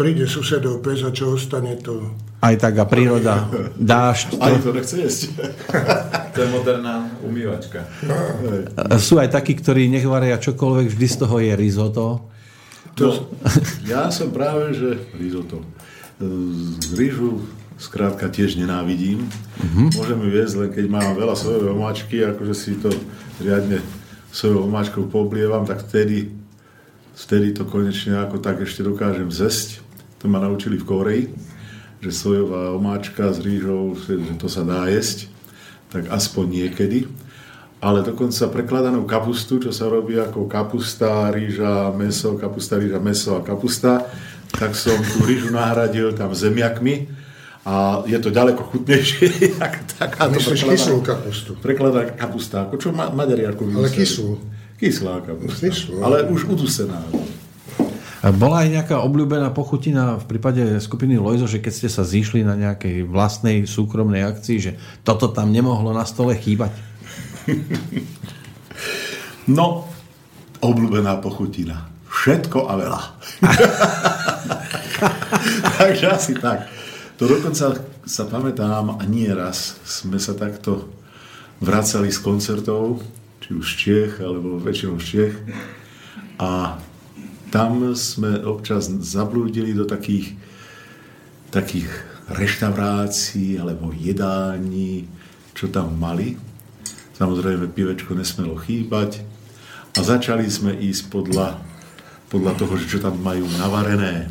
[0.00, 2.08] príde susedov pes a čo ostane to
[2.40, 4.40] aj tak a príroda, dážď.
[4.40, 5.22] Aj to nechce jesť.
[6.32, 7.84] to je moderná umývačka.
[8.96, 12.04] Sú aj takí, ktorí nech varia čokoľvek, vždy z toho je risotto.
[12.96, 13.28] To,
[13.84, 15.60] ja som práve, že risotto.
[16.80, 17.44] Z rýžu
[17.76, 19.28] skrátka tiež nenávidím.
[19.60, 19.92] Uh-huh.
[20.00, 22.88] Môžem ju jesť, len keď mám veľa sojovej omáčky, akože si to
[23.40, 23.84] riadne
[24.32, 26.32] sojovou omáčkou poblievam, tak vtedy,
[27.16, 29.89] vtedy to konečne ako tak ešte dokážem zesť.
[30.20, 31.24] To ma naučili v Koreji
[32.00, 35.28] že sojová omáčka s rýžou, že to sa dá jesť,
[35.92, 37.04] tak aspoň niekedy.
[37.80, 43.44] Ale dokonca prekladanú kapustu, čo sa robí ako kapusta, rýža, meso, kapusta, rýža, meso a
[43.44, 44.04] kapusta,
[44.52, 47.08] tak som tú rýžu nahradil tam zemiakmi
[47.64, 49.56] a je to ďaleko chutnejšie.
[50.00, 51.56] Taká Myslíš kyslú kapustu?
[51.60, 54.40] Prekladaná kapusta, ako čo ma, Maďari ako Ale kyslú.
[54.76, 55.68] Kyslá kapusta.
[55.68, 57.00] Kyslú, ale už udusená.
[58.20, 62.52] Bola aj nejaká obľúbená pochutina v prípade skupiny Lojzo, že keď ste sa zišli na
[62.52, 66.72] nejakej vlastnej súkromnej akcii, že toto tam nemohlo na stole chýbať?
[69.50, 69.82] No,
[70.62, 71.90] obľúbená pochutina.
[72.06, 73.00] Všetko a veľa.
[75.80, 76.70] Takže asi tak.
[77.18, 80.86] To dokonca sa pamätám a nie raz sme sa takto
[81.58, 83.02] vracali z koncertov,
[83.42, 85.34] či už z Čiech, alebo väčšinou z Čiech.
[86.38, 86.78] A
[87.50, 90.38] tam sme občas zablúdili do takých,
[91.50, 91.90] takých
[92.30, 95.10] reštaurácií alebo jedální,
[95.54, 96.38] čo tam mali.
[97.18, 99.20] Samozrejme, pivečko nesmelo chýbať.
[99.98, 101.58] A začali sme ísť podľa,
[102.30, 104.30] podľa toho, čo tam majú navarené.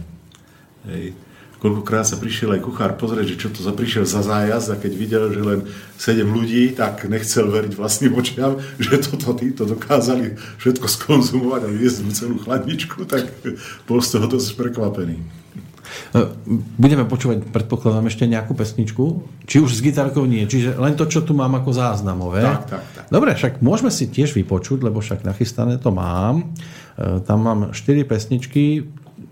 [0.87, 1.13] Hej.
[1.59, 4.91] Koľkokrát sa prišiel aj kuchár pozrieť, že čo to za prišiel za zájazd a keď
[4.95, 5.59] videl, že len
[5.99, 12.07] 7 ľudí, tak nechcel veriť vlastným očiam, že toto títo dokázali všetko skonzumovať a viesť
[12.15, 13.27] celú chladničku, tak
[13.85, 15.39] bol z toho dosť prekvapený.
[16.13, 16.21] E,
[16.77, 19.25] budeme počúvať, predpokladám, ešte nejakú pesničku?
[19.45, 22.45] Či už s gitarkou nie, čiže len to, čo tu mám ako záznamové.
[22.45, 23.03] Tak, tak, tak.
[23.09, 26.53] Dobre, však môžeme si tiež vypočuť, lebo však nachystané to mám.
[26.97, 28.85] E, tam mám 4 pesničky,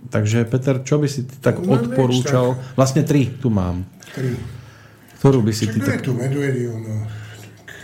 [0.08, 2.56] Takže Peter, čo by si ty tak no, odporúčal?
[2.56, 2.80] Tak.
[2.80, 3.84] Vlastne tri tu mám.
[4.16, 4.36] Tri.
[5.20, 6.00] Ktorú by si Čiže ty tak...
[6.06, 7.04] tu medvediu, no.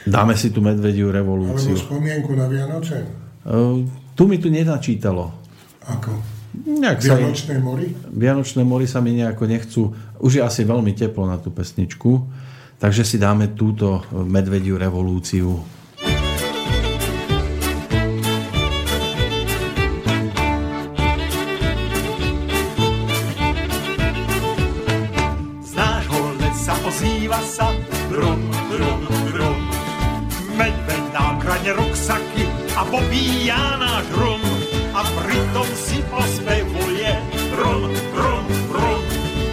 [0.03, 1.75] Dáme si tu medvediu revolúciu.
[1.75, 3.07] Alebo spomienku na Vianoce?
[3.47, 3.83] Uh,
[4.15, 5.31] tu mi tu nenačítalo.
[5.83, 6.11] Ako?
[6.53, 7.87] Nejak Vianočné sa, mori?
[8.13, 9.81] Vianočné mori sa mi nejako nechcú.
[10.21, 12.11] Už je asi veľmi teplo na tú pesničku.
[12.77, 15.63] Takže si dáme túto medvediu revolúciu.
[32.87, 34.43] Popíja náš rum
[34.93, 37.11] a pritom si pospevuje
[37.57, 39.03] rum, rum, rum.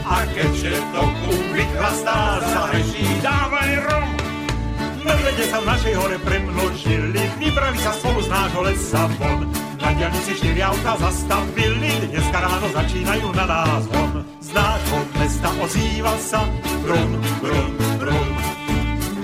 [0.04, 4.08] A keďže to kum vychlastá, zareží, dávaj rum.
[5.00, 9.48] Medvede sa v našej hore premnožili, vybrali sa spolu z nášho lesa von.
[9.80, 14.20] Na diálnici štyri auta zastavili, dneska ráno začínajú na nás von.
[14.44, 16.44] Z nášho mesta ozýva sa
[16.84, 18.28] rum, rum, rum.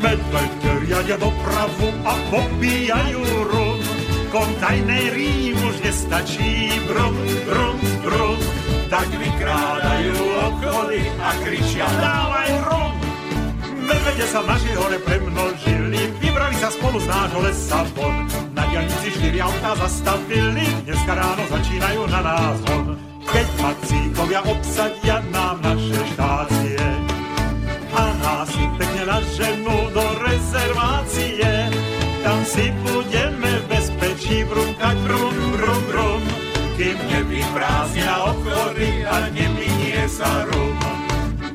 [0.00, 3.20] Medvede riadia dopravu a popíjajú
[3.52, 3.95] rum
[4.30, 8.38] kontajnerí už nestačí, brum, brum, brum,
[8.86, 10.16] tak vykrádajú
[10.50, 12.94] obchody a kričia dávaj rum.
[13.86, 18.26] Medvede sa v našej hore premnožili, vybrali sa spolu z nášho lesa von.
[18.54, 22.98] Na diálnici štyri auta zastavili, dneska ráno začínajú na nás von.
[23.26, 26.86] Keď macíkovia obsadia nám naše štácie
[27.96, 31.50] a nás pekne naženú do rezervácie,
[32.22, 33.35] tam si budeme
[34.26, 36.22] bezpečí brúkať brum, brum, brum,
[36.74, 40.74] kým nevyprázdnia obchody a neminie sa rum.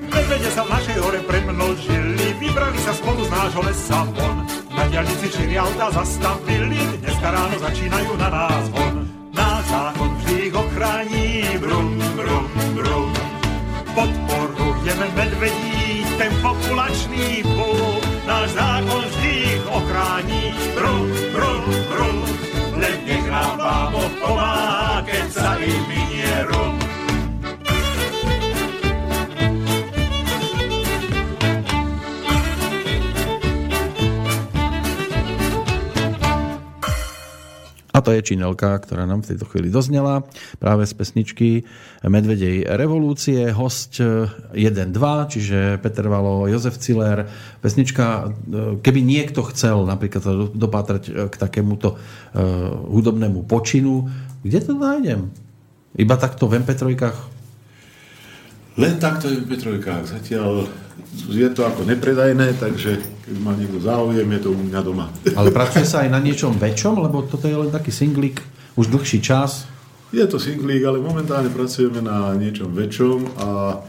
[0.07, 4.47] Medvede sa v našej hore premnožili, vybrali sa spolu z nášho lesa von.
[4.71, 9.03] Na diálnici štyri auta zastavili, dneska ráno začínajú na nás von.
[9.36, 11.27] Náš zákon vždy ich ochrání,
[11.60, 13.12] brum, brum, brum.
[13.91, 20.43] Podporujeme medvedí, ten populačný púl, náš zákon vždy ich ochrání,
[20.79, 22.50] brum, brum, brum.
[22.82, 26.81] Len nech nám vám pomáha, keď sa im minie rum.
[37.91, 40.23] A to je činelka, ktorá nám v tejto chvíli doznela
[40.63, 41.49] práve z pesničky
[42.08, 43.51] Medvedej revolúcie.
[43.51, 44.56] Host 1-2,
[45.27, 47.27] čiže Peter Valo, Jozef Ciller.
[47.60, 48.32] Pesnička,
[48.80, 51.99] keby niekto chcel napríklad dopátrať k takémuto
[52.88, 54.08] hudobnému počinu,
[54.39, 55.27] kde to nájdem?
[55.99, 56.95] Iba takto v MP3?
[58.79, 59.84] Len takto v MP3.
[60.07, 60.67] Zatiaľ
[61.27, 65.12] je to ako nepredajné, takže keď má niekto záujem, je to u mňa doma.
[65.39, 68.39] Ale pracuje sa aj na niečom väčšom, lebo toto je len taký singlík,
[68.79, 69.67] už dlhší čas.
[70.12, 73.79] Je to singlík, ale momentálne pracujeme na niečom väčšom a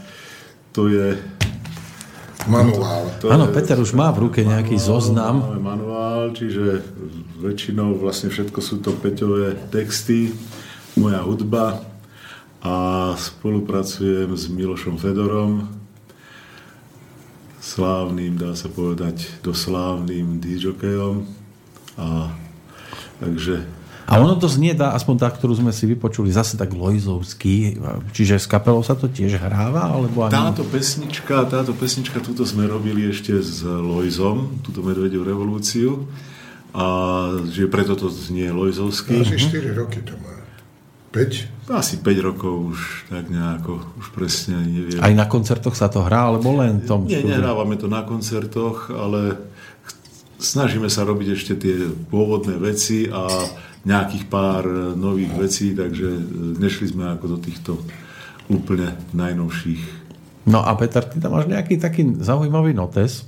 [0.71, 1.19] to je...
[2.47, 3.11] Manuál.
[3.27, 5.35] Áno, Peter už má v ruke nejaký manuál, zoznam.
[5.43, 6.79] Máme manuál, čiže
[7.43, 10.31] väčšinou vlastne všetko sú to Peťové texty,
[10.95, 11.92] moja hudba
[12.63, 12.73] a
[13.19, 15.67] spolupracujem s Milošom Fedorom,
[17.59, 21.27] slávnym, dá sa povedať, doslávnym DJokejom.
[21.99, 22.31] A
[23.19, 23.67] takže
[24.03, 27.79] a ono to znie, tá, aspoň tá, ktorú sme si vypočuli, zase tak lojzovský.
[28.11, 29.95] Čiže s kapelou sa to tiež hráva?
[29.95, 30.35] Alebo ani...
[30.35, 36.03] Táto pesnička, táto pesnička, túto sme robili ešte s Lojzom, túto Medvediu revolúciu.
[36.75, 36.85] A
[37.47, 39.23] že preto to znie lojzovský.
[39.23, 40.42] Asi 4 roky to má.
[41.13, 41.69] 5?
[41.69, 44.97] Asi 5 rokov už tak nejako, už presne neviem.
[44.97, 47.37] Aj na koncertoch sa to hrá, alebo len tom Nie, štúdiu?
[47.37, 49.37] nehrávame to na koncertoch, ale
[50.41, 51.75] snažíme sa robiť ešte tie
[52.09, 53.29] pôvodné veci a
[53.85, 54.65] nejakých pár
[54.97, 56.09] nových vecí, takže
[56.57, 57.71] nešli sme ako do týchto
[58.49, 60.03] úplne najnovších.
[60.49, 63.23] No a Peter, ty tam máš nejaký taký zaujímavý notes,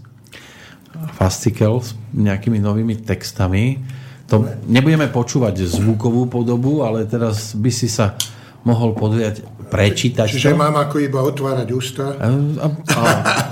[1.15, 3.79] fascikel s nejakými novými textami.
[4.25, 8.17] To nebudeme počúvať zvukovú podobu, ale teraz by si sa
[8.65, 10.57] mohol podujať prečítať Čiže to.
[10.57, 12.17] mám ako iba otvárať ústa?
[12.17, 13.01] A, a, a,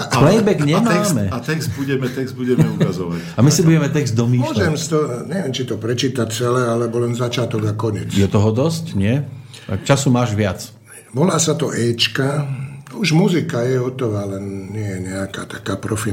[0.10, 1.30] a playback nemáme.
[1.30, 3.38] A text, a text, budeme, text budeme ukazovať.
[3.38, 4.50] A my si budeme text domýšľať.
[4.50, 8.10] Môžem to, neviem, či to prečítať celé, alebo len začiatok a koniec.
[8.10, 9.22] Je toho dosť, nie?
[9.70, 10.66] Tak času máš viac.
[11.14, 12.50] Volá sa to Ečka,
[12.98, 16.10] už muzika je hotová, len nie je nejaká taká profi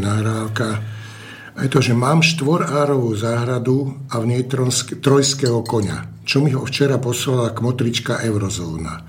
[1.51, 1.59] nahrávka.
[1.59, 4.43] A je to, že mám štvorárovú záhradu a v nej
[5.01, 9.07] trojského konia, čo mi ho včera poslala kmotrička Eurozóna.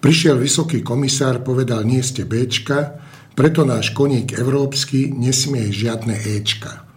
[0.00, 2.96] Prišiel vysoký komisár, povedal, nie ste Bčka,
[3.36, 6.88] preto náš koník európsky nesmie žiadne Ečka.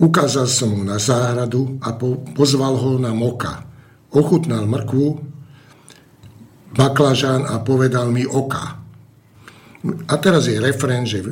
[0.00, 3.64] Ukázal som mu na záhradu a po, pozval ho na moka.
[4.12, 5.06] Ochutnal mrkvu,
[6.74, 8.82] baklažán a povedal mi oka.
[9.84, 11.22] A teraz je refren, že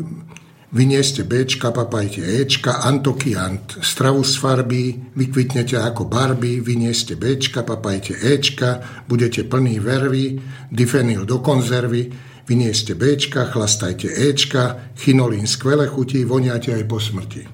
[0.72, 9.04] vynieste Bčka, papajte Ečka, antokiant, stravu z farby, vykvitnete ako Barbie, vynieste Bčka, papajte Ečka,
[9.04, 10.40] budete plný vervy,
[10.72, 12.08] difenyl do konzervy,
[12.48, 17.44] vynieste Bčka, chlastajte Ečka, chinolín skvele chutí, voniate aj po smrti.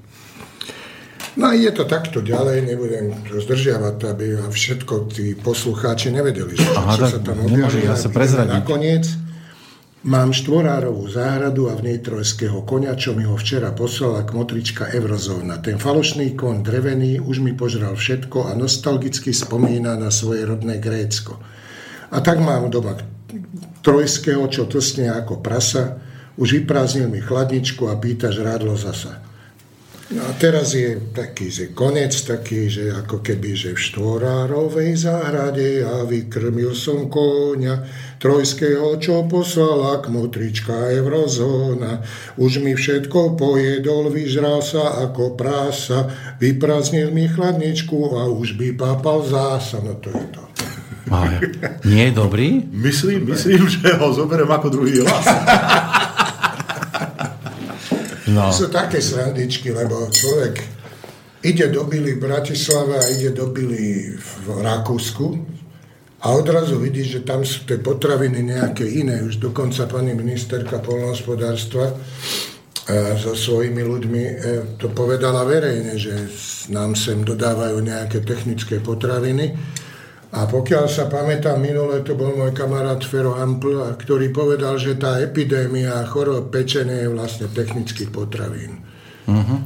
[1.39, 6.67] No a je to takto ďalej, nebudem to zdržiavať, aby všetko tí poslucháči nevedeli, že
[6.75, 7.87] Aha, čo sa tam objavuje.
[7.87, 8.59] Ja sa prezradiť.
[8.59, 9.07] Nakoniec
[10.07, 15.59] mám štvorárovú záhradu a v nej trojského konia, čo mi ho včera poslala kmotrička Eurozóna.
[15.59, 21.43] Ten falošný kon drevený už mi požral všetko a nostalgicky spomína na svoje rodné Grécko.
[22.15, 22.97] A tak mám doma
[23.83, 26.01] trojského, čo tlsne ako prasa,
[26.39, 29.28] už vyprázdnil mi chladničku a pýta žrádlo zasa.
[30.09, 35.85] No a teraz je taký, že konec taký, že ako keby, že v štvorárovej záhrade
[35.85, 37.85] ja vykrmil som konia
[38.17, 42.01] trojského, čo poslala kmotrička Eurozóna.
[42.41, 46.09] Už mi všetko pojedol, vyžral sa ako prása,
[46.41, 49.77] vyprázdnil mi chladničku a už by papal zása.
[49.85, 50.43] No to je to.
[51.09, 51.41] A
[51.85, 52.65] nie je dobrý?
[52.73, 55.25] Myslím, myslím, že ho zoberiem ako druhý hlas.
[58.29, 58.53] No.
[58.53, 60.61] Sú také srandičky, lebo človek
[61.41, 65.59] ide do Bily v Bratislave a ide do Bily v Rakúsku
[66.19, 69.23] a odrazu vidí, že tam sú tie potraviny nejaké iné.
[69.23, 71.95] Už dokonca pani ministerka polnohospodárstva e,
[73.15, 74.35] so svojimi ľuďmi e,
[74.83, 76.27] to povedala verejne, že
[76.75, 79.55] nám sem dodávajú nejaké technické potraviny
[80.29, 85.17] a pokiaľ sa pamätám, minule to bol môj kamarát Fero Ampl, ktorý povedal, že tá
[85.25, 88.85] epidémia chorob pečenie je vlastne technický potravín.
[89.25, 89.65] Uh-huh.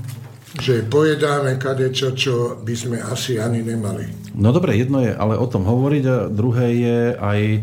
[0.62, 4.34] Že pojedáme kadečo, čo by sme asi ani nemali.
[4.38, 7.60] No dobre, jedno je ale o tom hovoriť a druhé je aj e,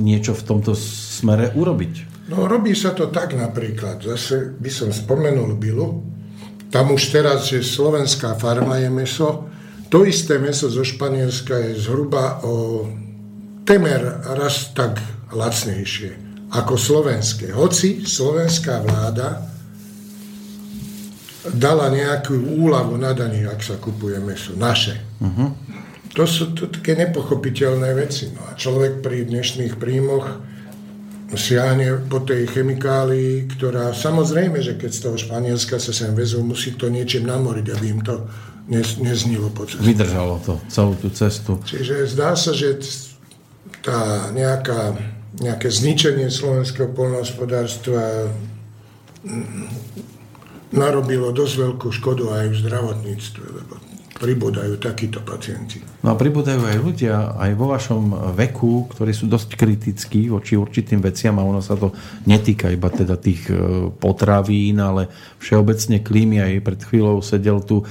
[0.00, 2.24] niečo v tomto smere urobiť.
[2.32, 4.00] No robí sa to tak napríklad.
[4.00, 6.00] Zase by som spomenul Bilu.
[6.72, 9.44] Tam už teraz, že slovenská farma je meso,
[9.94, 12.82] to isté meso zo Španielska je zhruba o
[13.62, 14.98] temer raz tak
[15.30, 16.18] lacnejšie
[16.50, 17.54] ako slovenské.
[17.54, 19.46] Hoci slovenská vláda
[21.54, 24.58] dala nejakú úlavu na daní, ak sa kupuje meso.
[24.58, 24.98] Naše.
[25.22, 25.54] Uh-huh.
[26.18, 28.34] To sú to také nepochopiteľné veci.
[28.34, 30.26] No a človek pri dnešných príjmoch
[31.38, 36.74] siahne po tej chemikálii, ktorá samozrejme, že keď z toho Španielska sa sem vezú, musí
[36.74, 38.26] to niečím namoriť, aby im to
[38.70, 39.84] neznilo po ceste.
[39.84, 41.60] Vydržalo to celú tú cestu.
[41.68, 42.80] Čiže zdá sa, že
[43.84, 44.96] tá nejaká,
[45.36, 48.32] nejaké zničenie slovenského polnohospodárstva
[49.20, 49.68] mm,
[50.72, 53.74] narobilo dosť veľkú škodu aj v zdravotníctve, lebo
[54.14, 55.82] pribúdajú takíto pacienti.
[56.06, 58.02] No a pribúdajú aj ľudia, aj vo vašom
[58.38, 61.90] veku, ktorí sú dosť kritickí voči určitým veciam a ono sa to
[62.22, 65.10] netýka iba teda tých e, potravín, ale
[65.42, 66.38] všeobecne klímy.
[66.38, 67.84] Aj pred chvíľou sedel tu e,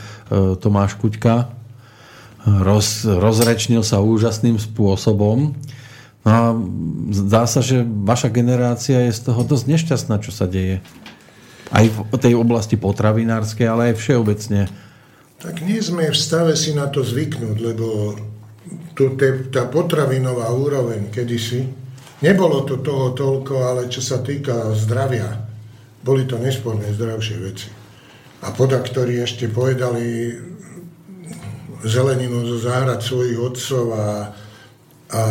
[0.56, 1.52] Tomáš Kuťka,
[2.48, 5.52] roz, rozrečnil sa úžasným spôsobom.
[6.24, 6.56] No a
[7.12, 10.80] zdá sa, že vaša generácia je z toho dosť nešťastná, čo sa deje.
[11.68, 14.72] Aj v tej oblasti potravinárskej, ale aj všeobecne
[15.44, 18.16] tak nie sme v stave si na to zvyknúť, lebo
[18.96, 21.68] tu te, tá potravinová úroveň kedysi,
[22.24, 25.44] nebolo to toho toľko, ale čo sa týka zdravia,
[26.00, 27.68] boli to nesporne zdravšie veci.
[28.44, 30.32] A podaktori ešte povedali
[31.84, 34.32] zeleninu zo záhrad svojich otcov a,
[35.12, 35.22] a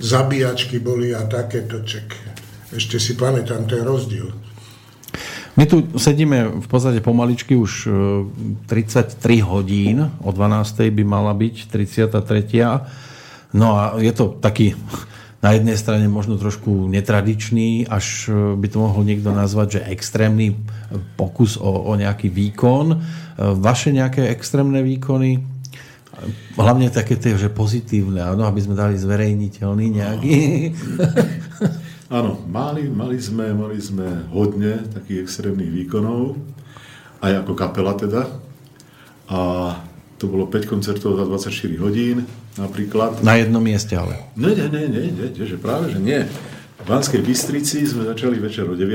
[0.00, 2.16] zabíjačky boli a takéto ček.
[2.72, 4.47] Ešte si pamätám ten rozdiel.
[5.58, 7.90] My tu sedíme v podstate pomaličky už
[8.70, 10.86] 33 e, hodín, o 12.
[10.94, 13.58] by mala byť 33.
[13.58, 14.78] No a je to taký
[15.42, 20.54] na jednej strane možno trošku netradičný, až e, by to mohol niekto nazvať, že extrémny
[21.18, 22.86] pokus o, o nejaký výkon.
[22.94, 22.96] E,
[23.58, 25.42] vaše nejaké extrémne výkony?
[26.54, 30.38] Hlavne také tie, že pozitívne, no, aby sme dali zverejniteľný nejaký.
[32.08, 36.40] Áno, mali, mali, sme, mali sme hodne takých extrémnych výkonov,
[37.20, 38.24] aj ako kapela teda.
[39.28, 39.40] A
[40.16, 42.24] to bolo 5 koncertov za 24 hodín
[42.56, 43.20] napríklad.
[43.20, 44.24] Na jednom mieste ale.
[44.40, 46.24] Nie, nie, nie, nie, nie, že práve, že nie.
[46.80, 48.88] V Banskej Bystrici sme začali večer o 9.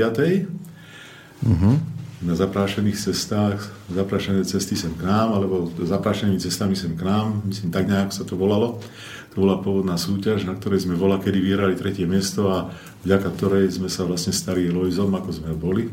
[1.46, 1.74] Uh-huh.
[2.18, 3.62] Na zaprášených cestách,
[3.94, 8.26] zaprášené cesty sem k nám, alebo zaprášenými cestami sem k nám, myslím, tak nejak sa
[8.26, 8.82] to volalo.
[9.34, 12.70] To bola pôvodná súťaž, na ktorej sme vola, kedy vyhrali tretie miesto a
[13.02, 15.90] vďaka ktorej sme sa vlastne stali Lojzom, ako sme boli.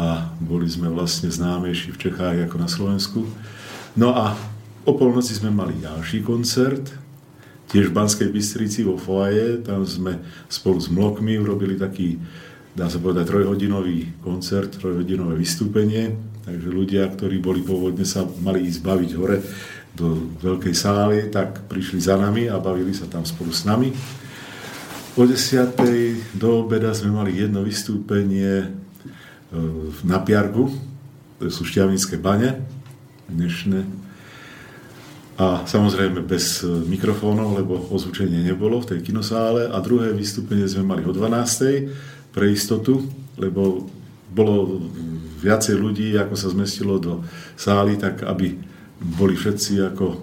[0.00, 3.28] A boli sme vlastne známejší v Čechách ako na Slovensku.
[3.92, 4.32] No a
[4.88, 6.88] o polnoci sme mali ďalší koncert,
[7.68, 12.16] tiež v Banskej Bystrici vo foaje, tam sme spolu s Mlokmi urobili taký,
[12.72, 16.16] dá sa povedať, trojhodinový koncert, trojhodinové vystúpenie,
[16.48, 19.36] takže ľudia, ktorí boli pôvodne sa mali ísť baviť hore
[19.94, 23.90] do veľkej sály, tak prišli za nami a bavili sa tam spolu s nami.
[25.18, 25.74] O 10.
[26.38, 28.68] do obeda sme mali jedno vystúpenie e,
[30.06, 30.70] na Piargu,
[31.42, 32.62] to sú šťavnické bane,
[33.26, 34.00] dnešné
[35.40, 39.72] a samozrejme bez e, mikrofónov, lebo ozvučenie nebolo v tej kinosále.
[39.72, 42.36] A druhé vystúpenie sme mali o 12.
[42.36, 43.08] pre istotu,
[43.40, 43.88] lebo
[44.28, 44.84] bolo
[45.40, 47.24] viacej ľudí, ako sa zmestilo do
[47.56, 48.52] sály, tak aby
[49.00, 50.20] boli všetci ako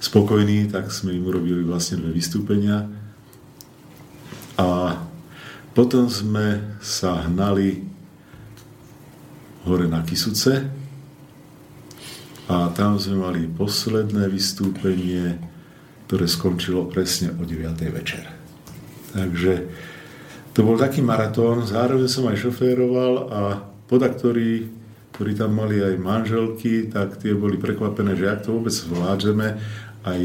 [0.00, 2.88] spokojní, tak sme im urobili vlastne dve vystúpenia.
[4.56, 4.98] A
[5.76, 7.84] potom sme sa hnali
[9.68, 10.82] hore na Kisuce,
[12.50, 15.40] a tam sme mali posledné vystúpenie,
[16.04, 17.72] ktoré skončilo presne o 9.
[17.88, 18.28] večer.
[19.16, 19.72] Takže
[20.52, 23.40] to bol taký maratón, zároveň som aj šoféroval a
[23.88, 24.68] podaktori,
[25.12, 29.60] ktorí tam mali aj manželky, tak tie boli prekvapené, že ak to vôbec zvládžeme,
[30.08, 30.20] aj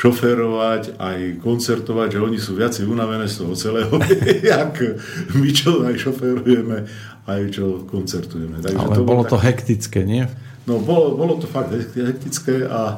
[0.00, 3.92] šoférovať, aj koncertovať, že oni sú viacej unavené z toho celého,
[4.54, 4.80] jak
[5.36, 6.88] my, čo aj šoférujeme,
[7.28, 8.64] aj čo koncertujeme.
[8.64, 9.30] Takže Ale to bolo tak...
[9.36, 10.24] to hektické, nie?
[10.64, 12.96] No bolo, bolo to fakt hektické a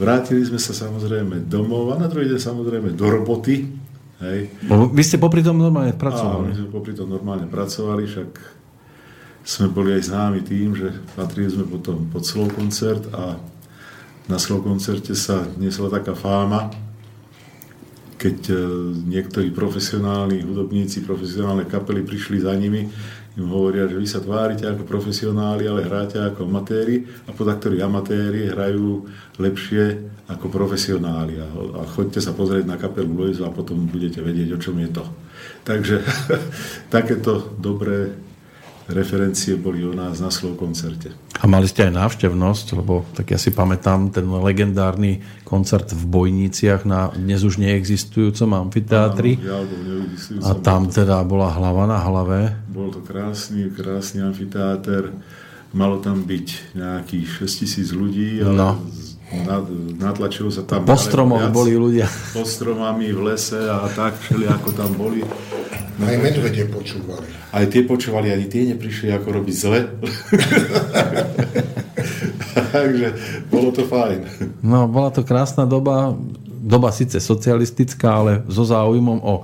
[0.00, 3.70] vrátili sme sa samozrejme domov a na druhý deň samozrejme do roboty.
[4.18, 4.50] Hej.
[4.90, 6.48] Vy ste popri tom normálne pracovali?
[6.48, 8.28] Áno, my sme popri tom normálne pracovali, však
[9.44, 13.36] sme boli aj známi tým, že patrili sme potom pod slow koncert a
[14.24, 16.72] na slow koncerte sa niesla taká fáma,
[18.16, 18.56] keď e,
[19.04, 22.88] niektorí profesionálni hudobníci, profesionálne kapely prišli za nimi,
[23.36, 27.76] im hovoria, že vy sa tvárite ako profesionáli, ale hráte ako amatéri a podľa ktorí
[27.84, 29.04] amatéri hrajú
[29.36, 31.36] lepšie ako profesionáli.
[31.42, 34.88] A, a choďte sa pozrieť na kapelu Loizu a potom budete vedieť, o čom je
[34.88, 35.04] to.
[35.68, 36.00] Takže
[36.94, 38.16] takéto dobré
[38.88, 41.12] referencie boli u nás na slovo koncerte.
[41.40, 46.84] A mali ste aj návštevnosť, lebo tak ja si pamätám ten legendárny koncert v Bojniciach
[46.84, 49.40] na dnes už neexistujúcom amfiteátri.
[49.40, 49.68] Áno,
[50.44, 52.52] a tam teda bola hlava na hlave.
[52.68, 55.12] Bol to krásny, krásny amfiteáter.
[55.74, 58.70] Malo tam byť nejakých 6 tisíc ľudí, ale no.
[59.98, 60.84] Natlačilo sa tam...
[60.84, 62.06] Po stromoch boli ľudia.
[62.36, 65.24] Po stromami v lese a tak, všeli ako tam boli.
[65.94, 67.26] No, aj medvede počúvali.
[67.54, 69.80] Aj tie počúvali, ani tie neprišli ako robiť zle.
[72.74, 73.08] Takže
[73.46, 74.50] bolo to fajn.
[74.58, 79.42] No, bola to krásna doba, doba síce socialistická, ale so záujmom o e,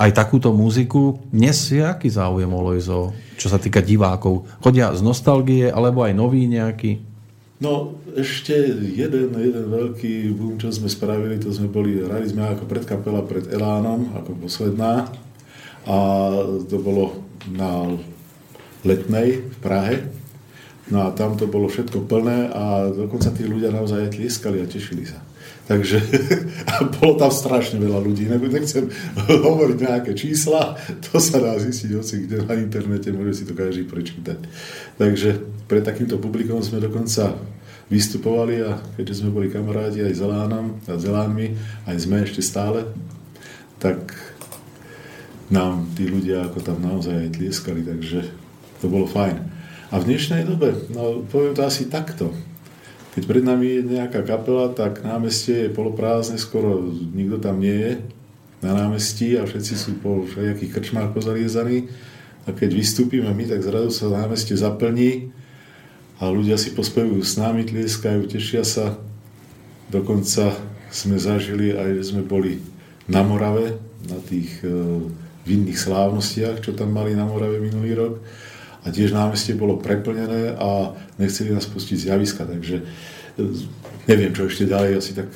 [0.00, 1.20] aj takúto muziku.
[1.28, 4.48] Dnes je aký záujem o Lojzo, čo sa týka divákov?
[4.64, 7.15] Chodia z nostalgie, alebo aj nový nejaký?
[7.56, 8.52] No, ešte
[8.84, 13.48] jeden, jeden veľký boom, čo sme spravili, to sme boli, hrali sme ako predkapela pred
[13.48, 15.08] Elánom, ako posledná
[15.86, 15.98] a
[16.66, 17.96] to bolo na
[18.82, 19.96] Letnej v Prahe.
[20.90, 24.70] No a tam to bolo všetko plné a dokonca tí ľudia naozaj aj tlieskali a
[24.70, 25.25] tešili sa.
[25.66, 25.98] Takže
[26.98, 28.30] bolo tam strašne veľa ľudí.
[28.30, 28.86] Nechcem
[29.50, 33.82] hovoriť nejaké čísla, to sa dá zistiť hoci kde na internete, môže si to každý
[33.82, 34.38] prečítať.
[34.96, 37.34] Takže pre takýmto publikom sme dokonca
[37.86, 41.54] vystupovali a keďže sme boli kamarádi aj s Elánom a s Elánmi,
[41.86, 42.86] aj sme ešte stále,
[43.78, 44.10] tak
[45.46, 48.26] nám tí ľudia ako tam naozaj aj tlieskali, takže
[48.82, 49.38] to bolo fajn.
[49.94, 52.34] A v dnešnej dobe, no poviem to asi takto,
[53.16, 57.92] keď pred nami je nejaká kapela, tak námestie je poloprázdne, skoro nikto tam nie je
[58.60, 61.88] na námestí a všetci sú po všetkých krčmách pozaliezaní.
[62.44, 65.32] A keď vystúpime my, tak zrazu sa námestie zaplní
[66.20, 69.00] a ľudia si pospevujú s nami, tlieskajú, tešia sa.
[69.88, 70.52] Dokonca
[70.92, 72.60] sme zažili aj, že sme boli
[73.08, 74.68] na Morave, na tých e,
[75.48, 78.14] vinných slávnostiach, čo tam mali na Morave minulý rok.
[78.86, 82.86] A tiež námestie bolo preplnené a nechceli nás pustiť z javiska, takže
[83.34, 83.42] e,
[84.06, 85.26] neviem, čo ešte ďalej asi tak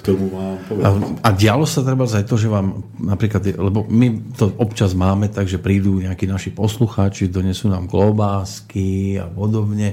[0.00, 0.88] tomu mám povedať.
[1.20, 5.28] A, a dialo sa treba aj to, že vám napríklad, lebo my to občas máme,
[5.28, 9.92] takže prídu nejakí naši poslucháči, donesú nám klobásky a podobne.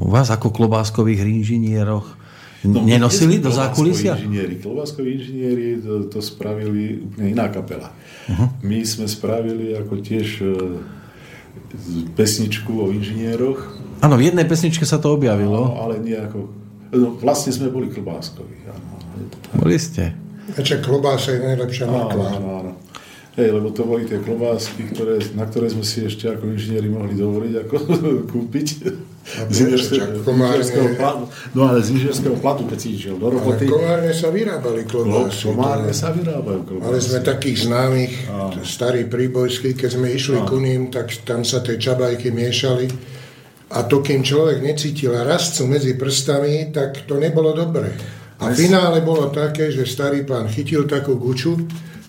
[0.00, 2.16] U vás ako klobáskových inžinieroch
[2.64, 4.16] nenosili my do zákulisia?
[4.16, 4.56] Inžinieri.
[4.56, 7.92] Klobáskoví inžinieri to, to spravili úplne iná kapela.
[8.32, 8.48] Uh-huh.
[8.64, 10.48] My sme spravili ako tiež e,
[12.12, 15.62] pesničku o inžinieroch, Áno, v jednej pesničke sa to objavilo.
[15.62, 16.50] no, ale nie ako...
[16.90, 18.66] No, vlastne sme boli klobáskoví.
[18.66, 18.98] Áno.
[19.54, 20.10] Boli ste.
[20.52, 22.26] Večer klobása je najlepšia Áno, mrkva.
[22.34, 22.72] áno, áno.
[23.32, 27.14] Hej, lebo to boli tie klobásky, ktoré, na ktoré sme si ešte ako inžinieri mohli
[27.14, 27.74] dovoliť ako
[28.34, 28.68] kúpiť.
[29.22, 31.24] A Z inžinierského- komárne- platu.
[31.54, 35.46] No ale z inžinierského platu, keď si išiel do Ale roboty, komárne sa vyrábali klobásy.
[35.46, 36.86] komárne To- sa vyrábajú klobásy.
[36.90, 38.12] Mali sme takých známych,
[38.66, 42.90] starí príbojskí, keď sme išli ku ním, tak tam sa tie čabajky miešali.
[43.70, 47.88] A to, kým človek necítil rastcu medzi prstami, tak to nebolo dobre.
[48.36, 51.56] A v finále bolo také, že starý pán chytil takú guču,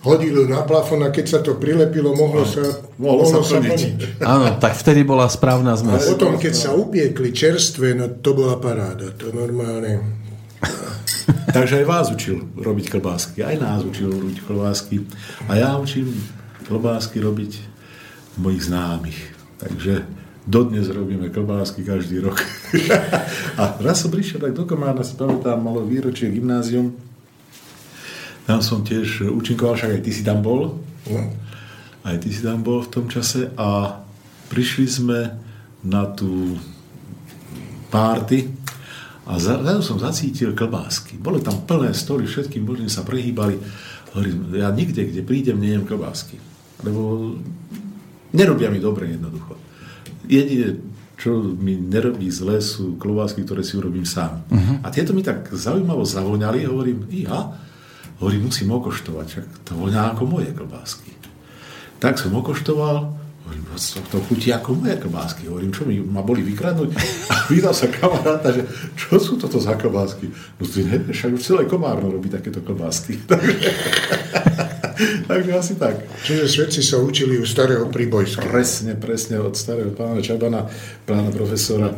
[0.03, 2.61] hodil ju na plafón a keď sa to prilepilo, mohlo sa,
[2.99, 4.19] Mohlo sa plniť.
[4.19, 6.11] Áno, tak vtedy bola správna A zmes.
[6.11, 9.15] potom, keď sa upiekli čerstvé, no to bola paráda.
[9.15, 10.03] To normálne...
[11.55, 15.07] Takže aj vás učil robiť klobásky, aj nás učil robiť klobásky.
[15.47, 16.11] A ja učím
[16.67, 17.61] klobásky robiť
[18.39, 19.19] mojich známych.
[19.61, 20.03] Takže
[20.43, 22.41] dodnes robíme klobásky každý rok.
[23.61, 27.12] a raz som prišiel tak do Komárna, si pamätám, malo výročie gymnázium.
[28.43, 30.83] Tam som tiež účinkoval, však aj ty si tam bol.
[31.07, 31.21] No.
[32.03, 33.99] Aj ty si tam bol v tom čase a
[34.51, 35.19] prišli sme
[35.83, 36.59] na tú
[37.87, 38.51] párty
[39.23, 41.15] a zrazu som zacítil klobásky.
[41.15, 43.55] Boli tam plné stoly, všetky možne sa prehýbali.
[44.11, 46.35] Hovorím, ja nikde, kde prídem, nejem klobásky.
[46.83, 47.33] Lebo
[48.35, 49.55] nerobia mi dobre jednoducho.
[50.27, 50.83] Jedine,
[51.15, 54.43] čo mi nerobí zle, sú klobásky, ktoré si urobím sám.
[54.51, 54.83] Uh-huh.
[54.83, 57.55] A tieto mi tak zaujímavo zavoňali, hovorím, ja,
[58.19, 61.11] hovorím, musím okoštovať, však to voňa ako moje klobásky.
[61.97, 63.15] Tak som okoštoval,
[63.47, 65.47] hovorím, to, to chutí ako moje klobásky.
[65.47, 66.89] Hovorím, čo mi ma boli vykradnúť?
[67.31, 68.67] A vydal sa kamaráta, že
[68.99, 70.27] čo sú toto za klobásky?
[70.59, 73.17] No ty nevieš, však už celé Komárno robí takéto klobásky.
[75.27, 76.05] Takže asi tak.
[76.25, 78.45] Čiže svedci sa učili u starého príbojského.
[78.49, 80.69] Presne, presne od starého pána Čabana,
[81.05, 81.93] pána profesora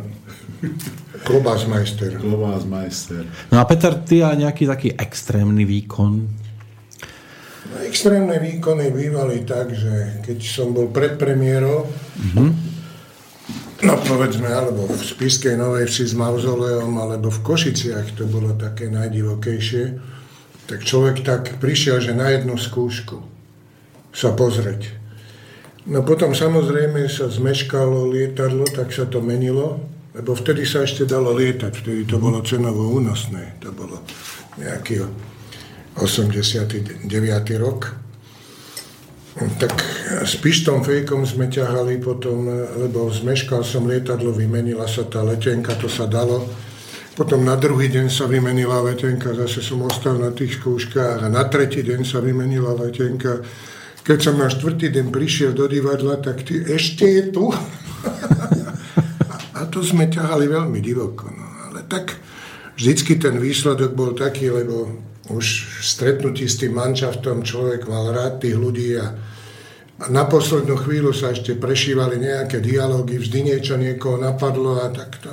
[1.26, 2.22] Klobásmajster.
[2.22, 3.26] Globás majster.
[3.50, 6.22] No a Peter, ty a nejaký taký extrémny výkon?
[7.66, 11.90] No, extrémne výkony bývali tak, že keď som bol pred premiérou,
[13.82, 18.94] no povedzme, alebo v Spiskej Novej Vsi s mauzoleom, alebo v Košiciach, to bolo také
[18.94, 20.15] najdivokejšie,
[20.66, 23.22] tak človek tak prišiel, že na jednu skúšku
[24.16, 24.90] sa pozrieť.
[25.86, 29.86] No potom samozrejme sa zmeškalo lietadlo, tak sa to menilo,
[30.18, 34.02] lebo vtedy sa ešte dalo lietať, vtedy to bolo cenovo únosné, to bolo
[34.58, 35.06] nejaký
[36.00, 37.06] 89.
[37.62, 38.02] rok.
[39.36, 39.74] Tak
[40.24, 42.48] s Pištom Fejkom sme ťahali potom,
[42.80, 46.48] lebo zmeškal som lietadlo, vymenila sa tá letenka, to sa dalo.
[47.16, 51.48] Potom na druhý deň sa vymenila letenka, zase som ostal na tých skúškach a na
[51.48, 53.40] tretí deň sa vymenila letenka.
[54.04, 57.56] Keď som na štvrtý deň prišiel do divadla, tak ty ešte je tu.
[59.58, 61.32] a to sme ťahali veľmi divoko.
[61.32, 61.72] No.
[61.72, 62.20] Ale tak
[62.76, 65.00] vždycky ten výsledok bol taký, lebo
[65.32, 65.46] už
[65.88, 69.08] stretnutí s tým manšaftom človek mal rád tých ľudí a,
[70.04, 75.32] a na poslednú chvíľu sa ešte prešívali nejaké dialógy, vždy niečo niekoho napadlo a takto.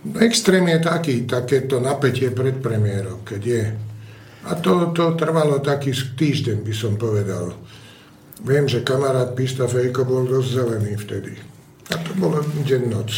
[0.00, 3.64] Extrém je taký, takéto napätie pred premiérou, keď je.
[4.48, 7.52] A to, to trvalo taký týždeň, by som povedal.
[8.40, 11.36] Viem, že kamarát Pista Fejko bol dosť zelený vtedy.
[11.92, 13.12] A to bolo deň noc.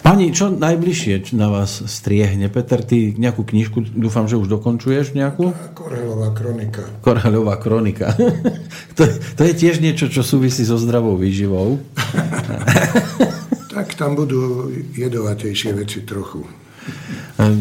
[0.00, 2.48] Pani, čo najbližšie na vás striehne?
[2.48, 5.52] Peter, ty nejakú knižku, dúfam, že už dokončuješ nejakú?
[5.52, 6.82] A Korhelová kronika.
[7.04, 8.16] Koraľová kronika.
[8.98, 11.78] to, je- to je tiež niečo, čo súvisí so zdravou výživou.
[13.80, 16.44] Tak tam budú jedovatejšie veci trochu.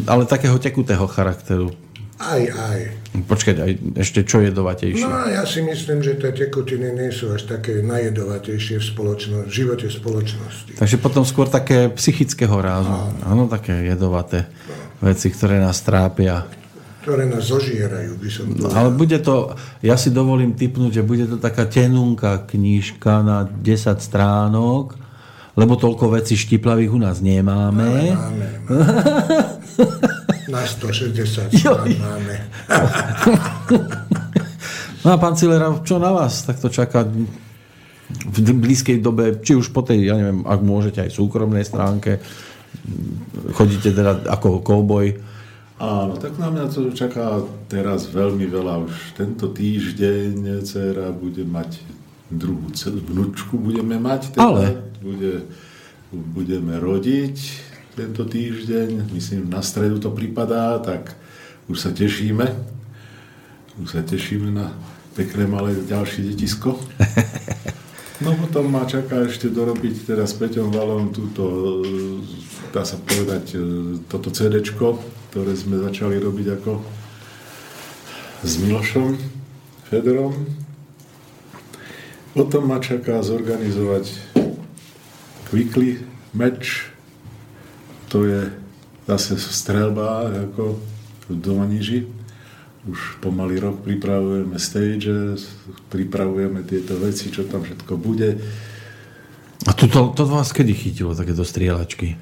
[0.05, 1.71] Ale takého tekutého charakteru.
[2.19, 2.79] Aj, aj.
[3.23, 5.07] Počkať, aj ešte čo jedovatejšie.
[5.07, 9.51] No ja si myslím, že tie tekutiny nie sú až také najedovatejšie v, spoločno- v
[9.53, 10.75] živote spoločnosti.
[10.75, 12.91] Takže potom skôr také psychického rázu.
[13.23, 14.51] Áno, také jedovaté
[14.99, 16.43] veci, ktoré nás trápia.
[16.99, 18.75] Ktoré nás zožierajú, by som No, povedal.
[18.75, 19.35] ale bude to,
[19.79, 23.63] ja si dovolím typnúť, že bude to taká tenunká knižka na 10
[23.95, 24.99] stránok,
[25.59, 27.83] lebo toľko vecí štiplavých u nás nemáme.
[28.15, 28.87] Máme, máme.
[30.49, 32.35] Na 160 strán máme.
[35.05, 37.05] No a pán Cilera, čo na vás takto čaká
[38.09, 42.17] v blízkej dobe, či už po tej, ja neviem, ak môžete aj súkromnej stránke,
[43.53, 45.29] chodíte teda ako kouboj,
[45.79, 47.39] Áno, tak na mňa to čaká
[47.71, 48.83] teraz veľmi veľa.
[48.83, 51.79] Už tento týždeň dcera bude mať
[52.29, 52.69] druhú
[53.09, 54.33] vnúčku budeme mať.
[54.33, 54.45] Teda.
[54.45, 54.65] Ale?
[55.01, 55.49] Bude,
[56.13, 57.37] budeme rodiť.
[57.99, 61.17] tento týždeň, myslím na stredu to pripadá, tak
[61.67, 62.47] už sa tešíme.
[63.83, 64.71] Už sa tešíme na
[65.19, 66.79] pekné malé ďalšie detisko.
[68.19, 71.79] No potom ma čaká ešte dorobiť teda s Peťom Valom túto,
[72.67, 73.59] dá sa povedať, e,
[74.11, 76.83] toto CD, ktoré sme začali robiť ako
[78.43, 79.15] s Milošom
[79.87, 80.35] Federom.
[82.39, 84.15] Potom ma čaká zorganizovať
[85.51, 85.99] Quickly
[86.31, 86.87] match,
[88.07, 88.47] to je
[89.03, 90.79] zase strelba ako
[91.27, 91.99] v Domaniži
[92.87, 95.35] už pomaly rok pripravujeme stage,
[95.91, 98.39] pripravujeme tieto veci, čo tam všetko bude.
[99.67, 102.15] A to, to, to vás kedy chytilo, takéto strieľačky?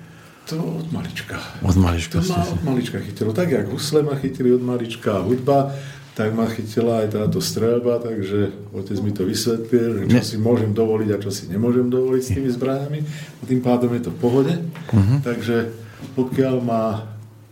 [0.50, 1.38] To od malička.
[1.62, 3.38] Od malička to ma od malička chytilo.
[3.38, 5.78] Tak, jak husle ma chytili od malička hudba,
[6.18, 11.14] tak ma chytila aj táto strelba, takže otec mi to vysvetlil, čo si môžem dovoliť
[11.14, 13.00] a čo si nemôžem dovoliť s tými zbraniami.
[13.38, 14.54] A tým pádom je to v pohode.
[14.58, 15.22] Uh-huh.
[15.22, 15.70] Takže
[16.18, 17.06] pokiaľ má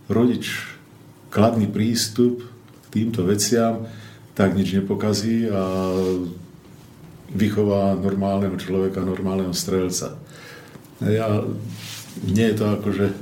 [0.09, 0.65] rodič
[1.29, 2.41] kladný prístup
[2.89, 3.85] týmto veciam,
[4.33, 5.93] tak nič nepokazí a
[7.29, 10.17] vychová normálneho človeka, normálneho strelca.
[11.05, 11.45] Ja,
[12.25, 13.13] nie je to akože,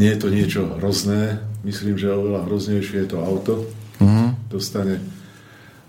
[0.00, 3.68] nie je to niečo hrozné, myslím, že oveľa hroznejšie je to auto.
[4.50, 4.98] Dostane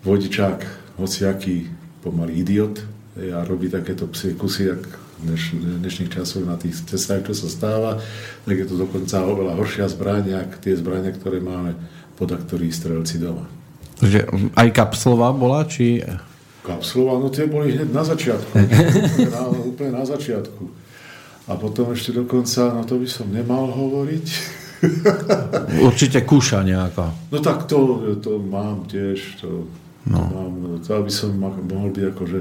[0.05, 0.61] vodičák,
[1.01, 1.65] hociaký
[2.05, 2.77] pomalý idiot
[3.17, 4.85] a robí takéto psie kusy, jak
[5.17, 7.97] dneš, dnešných časov na tých cestách, čo sa stáva,
[8.45, 11.73] tak je to dokonca oveľa horšia zbraň, ako tie zbrania, ktoré máme
[12.21, 13.49] podaktorí strelci doma.
[13.97, 16.05] Takže aj kapslová bola, či...
[16.61, 18.53] Kapslová, no tie boli hneď na začiatku.
[19.33, 20.69] na, úplne na začiatku.
[21.49, 24.60] A potom ešte dokonca, no to by som nemal hovoriť.
[25.89, 27.13] Určite kúša nejaká.
[27.29, 29.41] No tak to, to mám tiež.
[29.45, 29.69] To,
[30.09, 30.17] no.
[30.17, 32.39] to, mám, to aby som mohol byť akože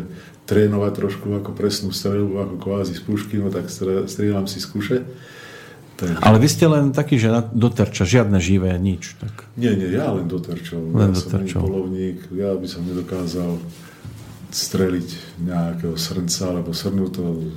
[0.51, 3.71] trénovať trošku ako presnú strelbu, ako kvázi z pušky, no tak
[4.11, 4.99] strieľam si z kuše.
[5.95, 6.17] Takže...
[6.25, 9.21] Ale vy ste len taký, že do terča, žiadne živé, nič.
[9.21, 9.53] Tak.
[9.61, 10.81] Nie, nie, ja len do terčov.
[10.81, 11.61] Len ja do terčov.
[11.61, 13.61] som polovník, ja by som nedokázal
[14.51, 15.09] streliť
[15.45, 17.53] nejakého srnca alebo srnúto.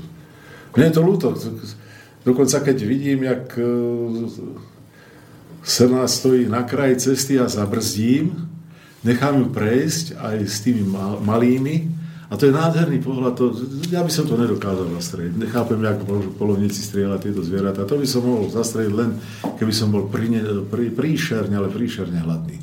[0.76, 1.28] Mne je to ľúto.
[2.28, 3.66] Dokonca keď vidím, jak e,
[5.64, 8.52] srna stojí na kraji cesty a zabrzdím,
[9.04, 10.84] nechám ju prejsť aj s tými
[11.24, 12.04] malými,
[12.34, 13.38] a to je nádherný pohľad.
[13.38, 13.54] To,
[13.94, 15.38] ja by som to nedokázal zastreliť.
[15.38, 17.86] Nechápem, ako môžu polovníci strieľať tieto zvieratá.
[17.86, 19.22] To by som mohol zastreliť len,
[19.62, 22.58] keby som bol prí, prí, príšerne, ale príšerne hladný.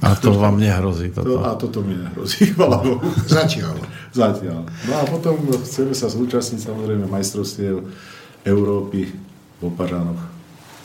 [0.00, 1.36] A to, to vám nehrozí toto?
[1.36, 3.04] To, a toto mi nehrozí, chvala Bohu.
[3.28, 3.76] Zatiaľ.
[4.16, 4.64] Zatiaľ.
[4.88, 5.36] No a potom
[5.68, 7.76] chceme sa zúčastniť samozrejme majstrovstiev
[8.48, 9.12] Európy
[9.60, 10.31] v Opažanoch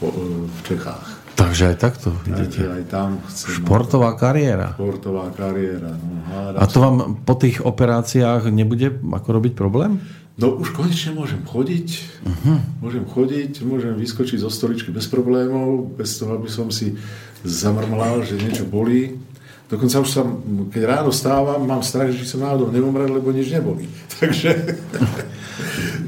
[0.02, 1.28] v Čechách.
[1.38, 2.66] Takže aj takto vidíte.
[2.66, 4.74] aj tam chcem, Športová kariéra.
[4.74, 5.94] Športová kariéra.
[5.94, 10.02] No, a to vám po tých operáciách nebude ako robiť problém?
[10.38, 11.88] No už konečne môžem chodiť,
[12.26, 12.58] uh-huh.
[12.82, 16.98] môžem chodiť, môžem vyskočiť zo stoličky bez problémov, bez toho, aby som si
[17.42, 19.18] zamrmlal, že niečo bolí.
[19.68, 20.42] Dokonca už som,
[20.74, 23.90] keď ráno stávam, mám strach, že som náhodou neumrel, lebo nič nebolí.
[24.18, 24.50] Takže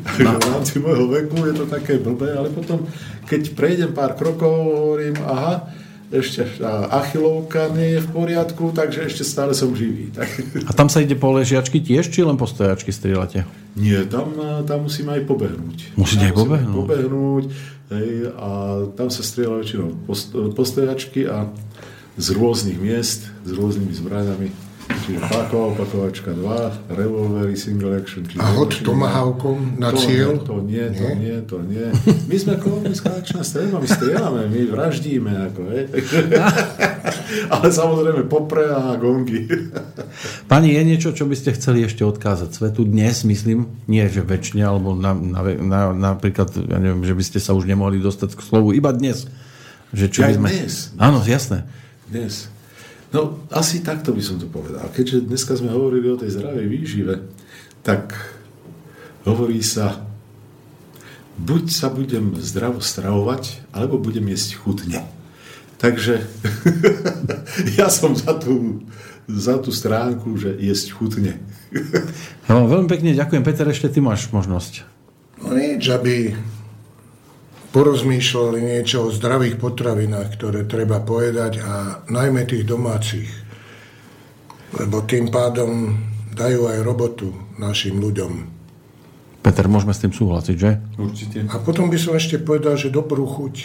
[0.26, 0.32] no.
[0.38, 2.86] v rámci môjho veku je to také blbé, ale potom
[3.30, 5.70] keď prejdem pár krokov, hovorím, aha,
[6.10, 6.42] ešte
[6.90, 10.10] achilovka nie je v poriadku, takže ešte stále som živý.
[10.10, 10.26] Tak.
[10.66, 13.46] A tam sa ide po ležiačky tiež, či len po stojačky strieľate?
[13.78, 14.34] Nie, tam,
[14.66, 15.94] tam musíme aj pobehnúť.
[15.94, 16.74] Musíte aj pobehnúť?
[16.74, 17.46] pobehnúť
[17.94, 18.50] hej, a
[18.98, 19.90] tam sa strieľa väčšinou
[20.58, 21.46] po stojačky a
[22.18, 28.26] z rôznych miest, s rôznymi zbraňami Čiže páková opakovačka 2, revolvery, single action.
[28.26, 30.38] Čiže a hod tomahawkom na to cieľ?
[30.38, 31.86] Nie, to nie, to nie, nie, to nie.
[32.26, 35.32] My sme kolonická akčná strelba, my strieľame, my vraždíme.
[35.50, 35.86] Ako, hej.
[37.54, 39.46] Ale samozrejme popre a gongy.
[40.50, 43.70] Pani, je niečo, čo by ste chceli ešte odkázať svetu dnes, myslím?
[43.86, 47.70] Nie, že väčšine, alebo na, na, na, napríklad, ja neviem, že by ste sa už
[47.70, 49.30] nemohli dostať k slovu, iba dnes.
[49.94, 50.48] Že čo ja by sme...
[50.50, 50.74] dnes?
[50.98, 51.66] Áno, jasné.
[52.10, 52.50] Dnes.
[53.10, 54.86] No, asi takto by som to povedal.
[54.94, 57.16] Keďže dneska sme hovorili o tej zdravej výžive,
[57.82, 58.14] tak
[59.26, 60.06] hovorí sa,
[61.42, 65.02] buď sa budem zdravo stravovať, alebo budem jesť chutne.
[65.82, 66.22] Takže
[67.80, 68.86] ja som za tú,
[69.26, 71.42] za tú stránku, že jesť chutne.
[72.52, 73.42] no, veľmi pekne ďakujem.
[73.42, 74.86] Peter, ešte ty máš možnosť.
[75.40, 76.36] No nič, aby
[77.70, 83.30] porozmýšľali niečo o zdravých potravinách, ktoré treba povedať a najmä tých domácich.
[84.78, 85.98] Lebo tým pádom
[86.34, 88.60] dajú aj robotu našim ľuďom.
[89.40, 90.72] Peter, môžeme s tým súhlasiť, že?
[91.00, 91.38] Určite.
[91.48, 93.56] A potom by som ešte povedal, že dobrú chuť.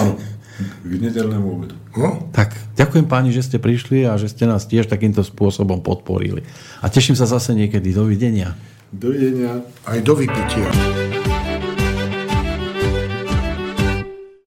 [0.00, 0.16] Áno,
[0.58, 1.76] k nedelnému obedu.
[1.94, 2.32] No?
[2.32, 6.42] Tak, ďakujem páni, že ste prišli a že ste nás tiež takýmto spôsobom podporili.
[6.82, 7.92] A teším sa zase niekedy.
[7.92, 8.56] Dovidenia.
[8.90, 9.60] Dovidenia.
[9.84, 11.17] Aj do vypitia.